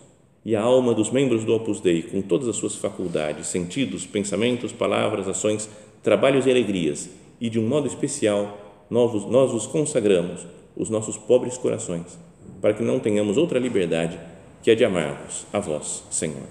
e 0.46 0.56
a 0.56 0.62
alma 0.62 0.94
dos 0.94 1.10
membros 1.10 1.44
do 1.44 1.56
Opus 1.56 1.82
Dei, 1.82 2.04
com 2.04 2.22
todas 2.22 2.48
as 2.48 2.56
suas 2.56 2.76
faculdades, 2.76 3.48
sentidos, 3.48 4.06
pensamentos, 4.06 4.72
palavras, 4.72 5.28
ações, 5.28 5.68
trabalhos 6.04 6.46
e 6.46 6.52
alegrias, 6.52 7.10
e 7.42 7.50
de 7.50 7.60
um 7.60 7.68
modo 7.68 7.88
especial, 7.88 8.86
nós, 8.88 9.26
nós 9.26 9.52
os 9.52 9.66
consagramos, 9.66 10.46
os 10.78 10.88
nossos 10.88 11.18
pobres 11.18 11.58
corações, 11.58 12.20
para 12.62 12.76
que 12.76 12.84
não 12.84 13.00
tenhamos 13.00 13.38
outra 13.38 13.58
liberdade 13.58 14.20
que 14.62 14.70
a 14.70 14.76
de 14.76 14.86
amar-vos, 14.86 15.48
a 15.52 15.60
vós, 15.60 16.04
Senhor. 16.12 16.48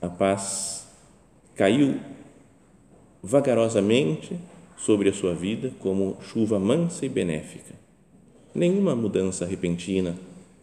A 0.00 0.08
paz 0.08 0.86
caiu 1.56 1.96
vagarosamente 3.20 4.38
sobre 4.76 5.08
a 5.08 5.12
sua 5.12 5.34
vida 5.34 5.72
como 5.80 6.16
chuva 6.22 6.58
mansa 6.58 7.04
e 7.04 7.08
benéfica. 7.08 7.74
Nenhuma 8.54 8.94
mudança 8.94 9.46
repentina, 9.46 10.16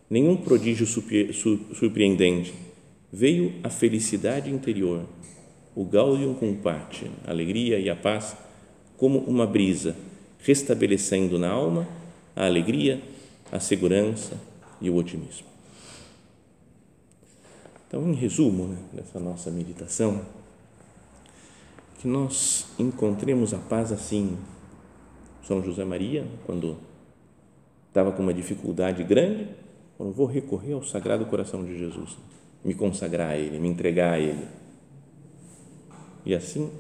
nenhum 0.10 0.36
prodígio 0.36 0.86
surpreendente. 0.86 2.54
Veio 3.12 3.56
a 3.63 3.69
felicidade 3.69 4.50
interior, 4.50 5.06
o 5.76 5.84
gaudium 5.86 6.34
cum 6.34 6.56
pace, 6.56 7.10
a 7.26 7.32
alegria 7.32 7.80
e 7.80 7.89
a 7.89 7.95
paz, 7.95 8.36
como 8.98 9.19
uma 9.19 9.48
brisa, 9.48 9.95
restabelecendo 10.39 11.38
na 11.38 11.50
alma 11.50 11.88
a 12.36 12.45
alegria, 12.45 13.02
a 13.52 13.60
segurança 13.60 14.39
e 14.82 14.89
o 14.89 14.95
otimismo. 14.95 15.48
Então, 17.88 18.08
em 18.08 18.13
resumo 18.13 18.67
né, 18.67 18.78
dessa 18.93 19.19
nossa 19.19 19.50
meditação, 19.50 20.22
que 22.00 22.08
nós 22.08 22.67
encontremos 22.80 23.54
a 23.54 23.58
paz 23.58 23.91
assim. 23.91 24.38
São 25.43 25.63
José 25.63 25.84
Maria, 25.84 26.26
quando 26.45 26.78
estava 27.88 28.12
com 28.12 28.22
uma 28.22 28.34
dificuldade 28.34 29.04
grande, 29.04 29.48
falou: 30.00 30.14
vou 30.14 30.26
recorrer 30.26 30.74
ao 30.74 30.84
Sagrado 30.84 31.26
Coração 31.26 31.64
de 31.64 31.78
Jesus, 31.78 32.18
me 32.64 32.74
consagrar 32.74 33.32
a 33.32 33.38
Ele, 33.38 33.60
me 33.60 33.68
entregar 33.68 34.14
a 34.14 34.20
Ele. 34.20 34.48
E 36.26 36.34
assim 36.34 36.72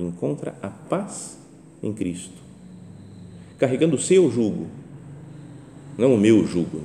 encontra 0.00 0.56
a 0.62 0.68
paz 0.68 1.38
em 1.82 1.92
Cristo, 1.92 2.40
carregando 3.58 3.96
o 3.96 4.00
seu 4.00 4.30
jugo, 4.30 4.66
não 5.98 6.14
o 6.14 6.18
meu 6.18 6.46
jugo, 6.46 6.82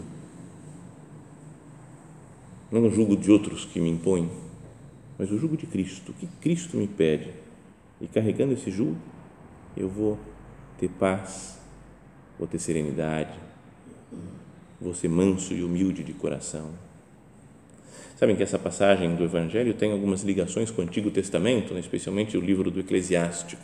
não 2.69 2.86
o 2.86 2.91
jugo 2.91 3.15
de 3.15 3.32
outros 3.32 3.63
que 3.63 3.80
me 3.80 3.89
impõem, 3.89 4.30
mas 5.17 5.32
o 5.32 5.38
jugo 5.38 5.56
de 5.56 5.65
Cristo, 5.65 6.13
que 6.13 6.28
Cristo 6.41 6.76
me 6.76 6.88
pede. 6.88 7.34
E 8.00 8.08
carregando 8.08 8.54
esse 8.54 8.69
jugo, 8.69 8.97
eu 9.76 9.89
vou 9.89 10.19
ter 10.78 10.89
paz, 10.89 11.60
vou 12.38 12.47
ter 12.47 12.60
serenidade, 12.60 13.34
ser 14.93 15.09
manso 15.09 15.53
e 15.53 15.63
humilde 15.63 16.03
de 16.03 16.13
coração. 16.13 16.71
Sabem 18.17 18.35
que 18.35 18.41
essa 18.41 18.57
passagem 18.57 19.15
do 19.15 19.23
Evangelho 19.23 19.73
tem 19.73 19.91
algumas 19.91 20.23
ligações 20.23 20.71
com 20.71 20.81
o 20.81 20.85
Antigo 20.85 21.11
Testamento, 21.11 21.73
né? 21.73 21.79
especialmente 21.79 22.35
o 22.35 22.41
livro 22.41 22.71
do 22.71 22.79
Eclesiástico. 22.79 23.61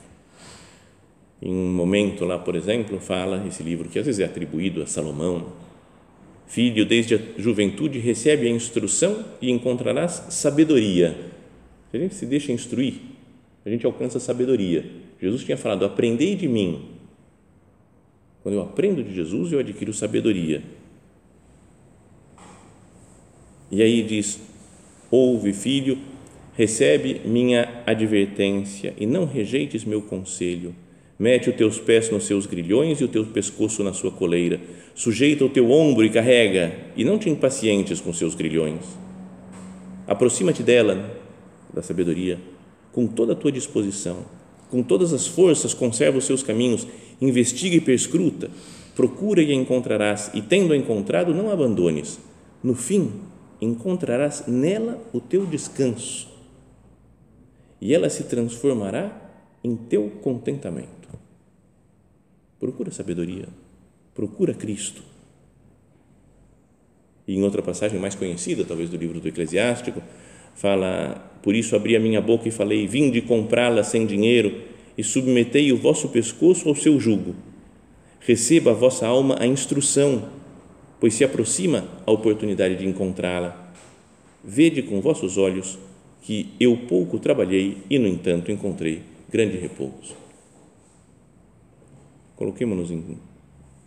Em 1.41 1.51
um 1.51 1.73
momento 1.73 2.23
lá, 2.23 2.37
por 2.37 2.55
exemplo, 2.55 2.99
fala 2.99 3.45
esse 3.47 3.63
livro 3.63 3.89
que 3.89 3.99
às 3.99 4.05
vezes 4.05 4.19
é 4.19 4.25
atribuído 4.25 4.81
a 4.81 4.85
Salomão. 4.85 5.47
Filho, 6.45 6.85
desde 6.85 7.15
a 7.15 7.19
juventude 7.37 7.97
recebe 7.97 8.47
a 8.47 8.49
instrução 8.49 9.25
e 9.41 9.49
encontrarás 9.49 10.23
sabedoria. 10.29 11.17
Se 11.89 11.97
a 11.97 11.99
gente 11.99 12.15
se 12.15 12.25
deixa 12.25 12.51
instruir, 12.51 12.93
a 13.65 13.69
gente 13.69 13.85
alcança 13.85 14.19
sabedoria. 14.19 14.85
Jesus 15.19 15.43
tinha 15.43 15.57
falado: 15.57 15.83
Aprendei 15.83 16.35
de 16.35 16.47
mim. 16.47 16.89
Quando 18.43 18.55
eu 18.55 18.61
aprendo 18.61 19.03
de 19.03 19.15
Jesus, 19.15 19.51
eu 19.51 19.59
adquiro 19.59 19.93
sabedoria. 19.93 20.61
E 23.73 23.81
aí 23.81 24.03
diz: 24.03 24.39
Ouve, 25.09 25.51
filho, 25.51 25.97
recebe 26.55 27.21
minha 27.25 27.81
advertência 27.87 28.93
e 28.99 29.07
não 29.07 29.25
rejeites 29.25 29.83
meu 29.83 29.99
conselho. 29.99 30.75
Mete 31.17 31.49
os 31.49 31.55
teus 31.55 31.79
pés 31.79 32.11
nos 32.11 32.25
seus 32.25 32.45
grilhões 32.45 33.01
e 33.01 33.03
o 33.03 33.07
teu 33.07 33.25
pescoço 33.25 33.83
na 33.83 33.91
sua 33.91 34.11
coleira. 34.11 34.61
Sujeita 34.93 35.43
o 35.43 35.49
teu 35.49 35.71
ombro 35.71 36.05
e 36.05 36.11
carrega, 36.11 36.71
e 36.95 37.03
não 37.03 37.17
te 37.17 37.31
impacientes 37.31 37.99
com 37.99 38.13
seus 38.13 38.35
grilhões. 38.35 38.81
Aproxima-te 40.05 40.61
dela, 40.61 41.19
da 41.73 41.81
sabedoria, 41.81 42.37
com 42.91 43.07
toda 43.07 43.33
a 43.33 43.35
tua 43.35 43.51
disposição. 43.51 44.23
Com 44.69 44.83
todas 44.83 45.13
as 45.13 45.25
forças, 45.25 45.73
conserva 45.73 46.19
os 46.19 46.25
seus 46.25 46.43
caminhos, 46.43 46.85
investiga 47.19 47.75
e 47.75 47.81
perscruta, 47.81 48.51
procura 48.95 49.41
e 49.41 49.51
a 49.51 49.55
encontrarás, 49.55 50.29
e 50.35 50.43
tendo-a 50.43 50.77
encontrado, 50.77 51.33
não 51.33 51.49
abandones. 51.49 52.19
No 52.63 52.75
fim, 52.75 53.11
encontrarás 53.63 54.45
nela 54.47 55.01
o 55.13 55.19
teu 55.19 55.45
descanso 55.45 56.33
e 57.81 57.93
ela 57.93 58.09
se 58.09 58.23
transformará 58.23 59.11
em 59.63 59.75
teu 59.75 60.09
contentamento. 60.21 61.09
Procura 62.59 62.91
sabedoria, 62.91 63.47
procura 64.15 64.53
Cristo. 64.53 65.03
E 67.27 67.35
em 67.35 67.43
outra 67.43 67.61
passagem 67.61 67.99
mais 67.99 68.15
conhecida, 68.15 68.63
talvez 68.63 68.89
do 68.89 68.95
livro 68.97 69.19
do 69.19 69.27
Eclesiástico, 69.27 70.01
fala: 70.55 71.31
Por 71.41 71.55
isso 71.55 71.75
abri 71.75 71.95
a 71.95 71.99
minha 71.99 72.21
boca 72.21 72.47
e 72.47 72.51
falei: 72.51 72.87
Vinde 72.87 73.21
comprá-la 73.21 73.83
sem 73.83 74.05
dinheiro 74.05 74.61
e 74.97 75.03
submetei 75.03 75.71
o 75.73 75.77
vosso 75.77 76.09
pescoço 76.09 76.69
ao 76.69 76.75
seu 76.75 76.99
jugo. 76.99 77.35
Receba 78.19 78.71
a 78.71 78.73
vossa 78.73 79.05
alma 79.05 79.35
a 79.39 79.45
instrução 79.45 80.29
pois 81.03 81.15
se 81.15 81.25
aproxima 81.25 81.85
a 82.05 82.11
oportunidade 82.13 82.77
de 82.77 82.87
encontrá-la. 82.87 83.73
Vede 84.41 84.81
com 84.81 85.01
vossos 85.01 85.37
olhos 85.37 85.77
que 86.21 86.53
eu 86.57 86.77
pouco 86.87 87.19
trabalhei 87.19 87.79
e, 87.89 87.99
no 87.99 88.07
entanto, 88.07 88.49
encontrei 88.49 89.03
grande 89.29 89.57
repouso. 89.57 90.15
Coloquemos-nos 92.37 93.17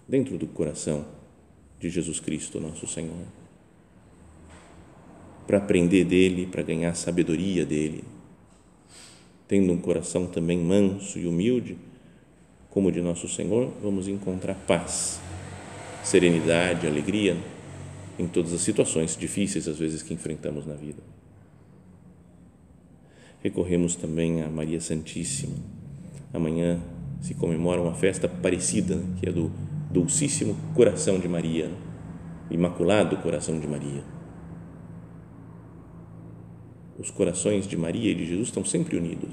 dentro 0.06 0.36
do 0.36 0.46
coração 0.46 1.06
de 1.80 1.88
Jesus 1.88 2.20
Cristo, 2.20 2.60
nosso 2.60 2.86
Senhor, 2.86 3.24
para 5.46 5.56
aprender 5.56 6.04
dele, 6.04 6.44
para 6.44 6.62
ganhar 6.62 6.94
sabedoria 6.94 7.64
dele, 7.64 8.04
tendo 9.48 9.72
um 9.72 9.78
coração 9.78 10.26
também 10.26 10.58
manso 10.58 11.18
e 11.18 11.26
humilde, 11.26 11.78
como 12.68 12.88
o 12.88 12.92
de 12.92 13.00
nosso 13.00 13.26
Senhor, 13.26 13.72
vamos 13.80 14.06
encontrar 14.06 14.54
paz 14.66 15.24
serenidade, 16.06 16.86
alegria 16.86 17.36
em 18.16 18.28
todas 18.28 18.52
as 18.52 18.60
situações 18.60 19.16
difíceis, 19.16 19.66
às 19.66 19.76
vezes, 19.76 20.02
que 20.02 20.14
enfrentamos 20.14 20.64
na 20.64 20.74
vida. 20.74 21.02
Recorremos 23.42 23.96
também 23.96 24.40
a 24.40 24.48
Maria 24.48 24.80
Santíssima. 24.80 25.56
Amanhã 26.32 26.80
se 27.20 27.34
comemora 27.34 27.82
uma 27.82 27.94
festa 27.94 28.28
parecida, 28.28 29.02
que 29.18 29.28
é 29.28 29.32
do 29.32 29.50
Dulcíssimo 29.90 30.56
Coração 30.76 31.18
de 31.18 31.26
Maria, 31.26 31.72
Imaculado 32.50 33.16
Coração 33.16 33.58
de 33.58 33.66
Maria. 33.66 34.04
Os 36.96 37.10
corações 37.10 37.66
de 37.66 37.76
Maria 37.76 38.12
e 38.12 38.14
de 38.14 38.26
Jesus 38.26 38.48
estão 38.48 38.64
sempre 38.64 38.96
unidos. 38.96 39.30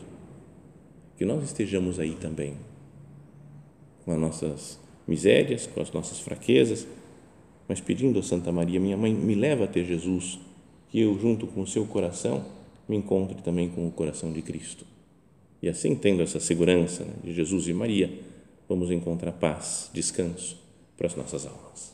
Que 1.17 1.23
nós 1.23 1.43
estejamos 1.43 1.99
aí 1.99 2.15
também, 2.19 2.57
com 4.03 4.11
as 4.11 4.19
nossas 4.19 4.82
misérias, 5.07 5.67
com 5.67 5.81
as 5.81 5.91
nossas 5.91 6.19
fraquezas, 6.19 6.87
mas 7.67 7.79
pedindo 7.79 8.19
a 8.19 8.23
Santa 8.23 8.51
Maria, 8.51 8.79
minha 8.79 8.97
mãe, 8.97 9.13
me 9.13 9.35
leva 9.35 9.65
a 9.65 9.67
ter 9.67 9.85
Jesus, 9.85 10.39
que 10.89 10.99
eu, 10.99 11.17
junto 11.19 11.47
com 11.47 11.61
o 11.61 11.67
seu 11.67 11.85
coração, 11.85 12.45
me 12.87 12.97
encontre 12.97 13.41
também 13.41 13.69
com 13.69 13.87
o 13.87 13.91
coração 13.91 14.31
de 14.31 14.41
Cristo. 14.41 14.85
E 15.61 15.69
assim, 15.69 15.95
tendo 15.95 16.21
essa 16.21 16.39
segurança 16.39 17.05
né, 17.05 17.13
de 17.23 17.33
Jesus 17.33 17.67
e 17.67 17.73
Maria, 17.73 18.11
vamos 18.67 18.91
encontrar 18.91 19.31
paz, 19.31 19.89
descanso 19.93 20.61
para 20.97 21.07
as 21.07 21.15
nossas 21.15 21.45
almas. 21.45 21.93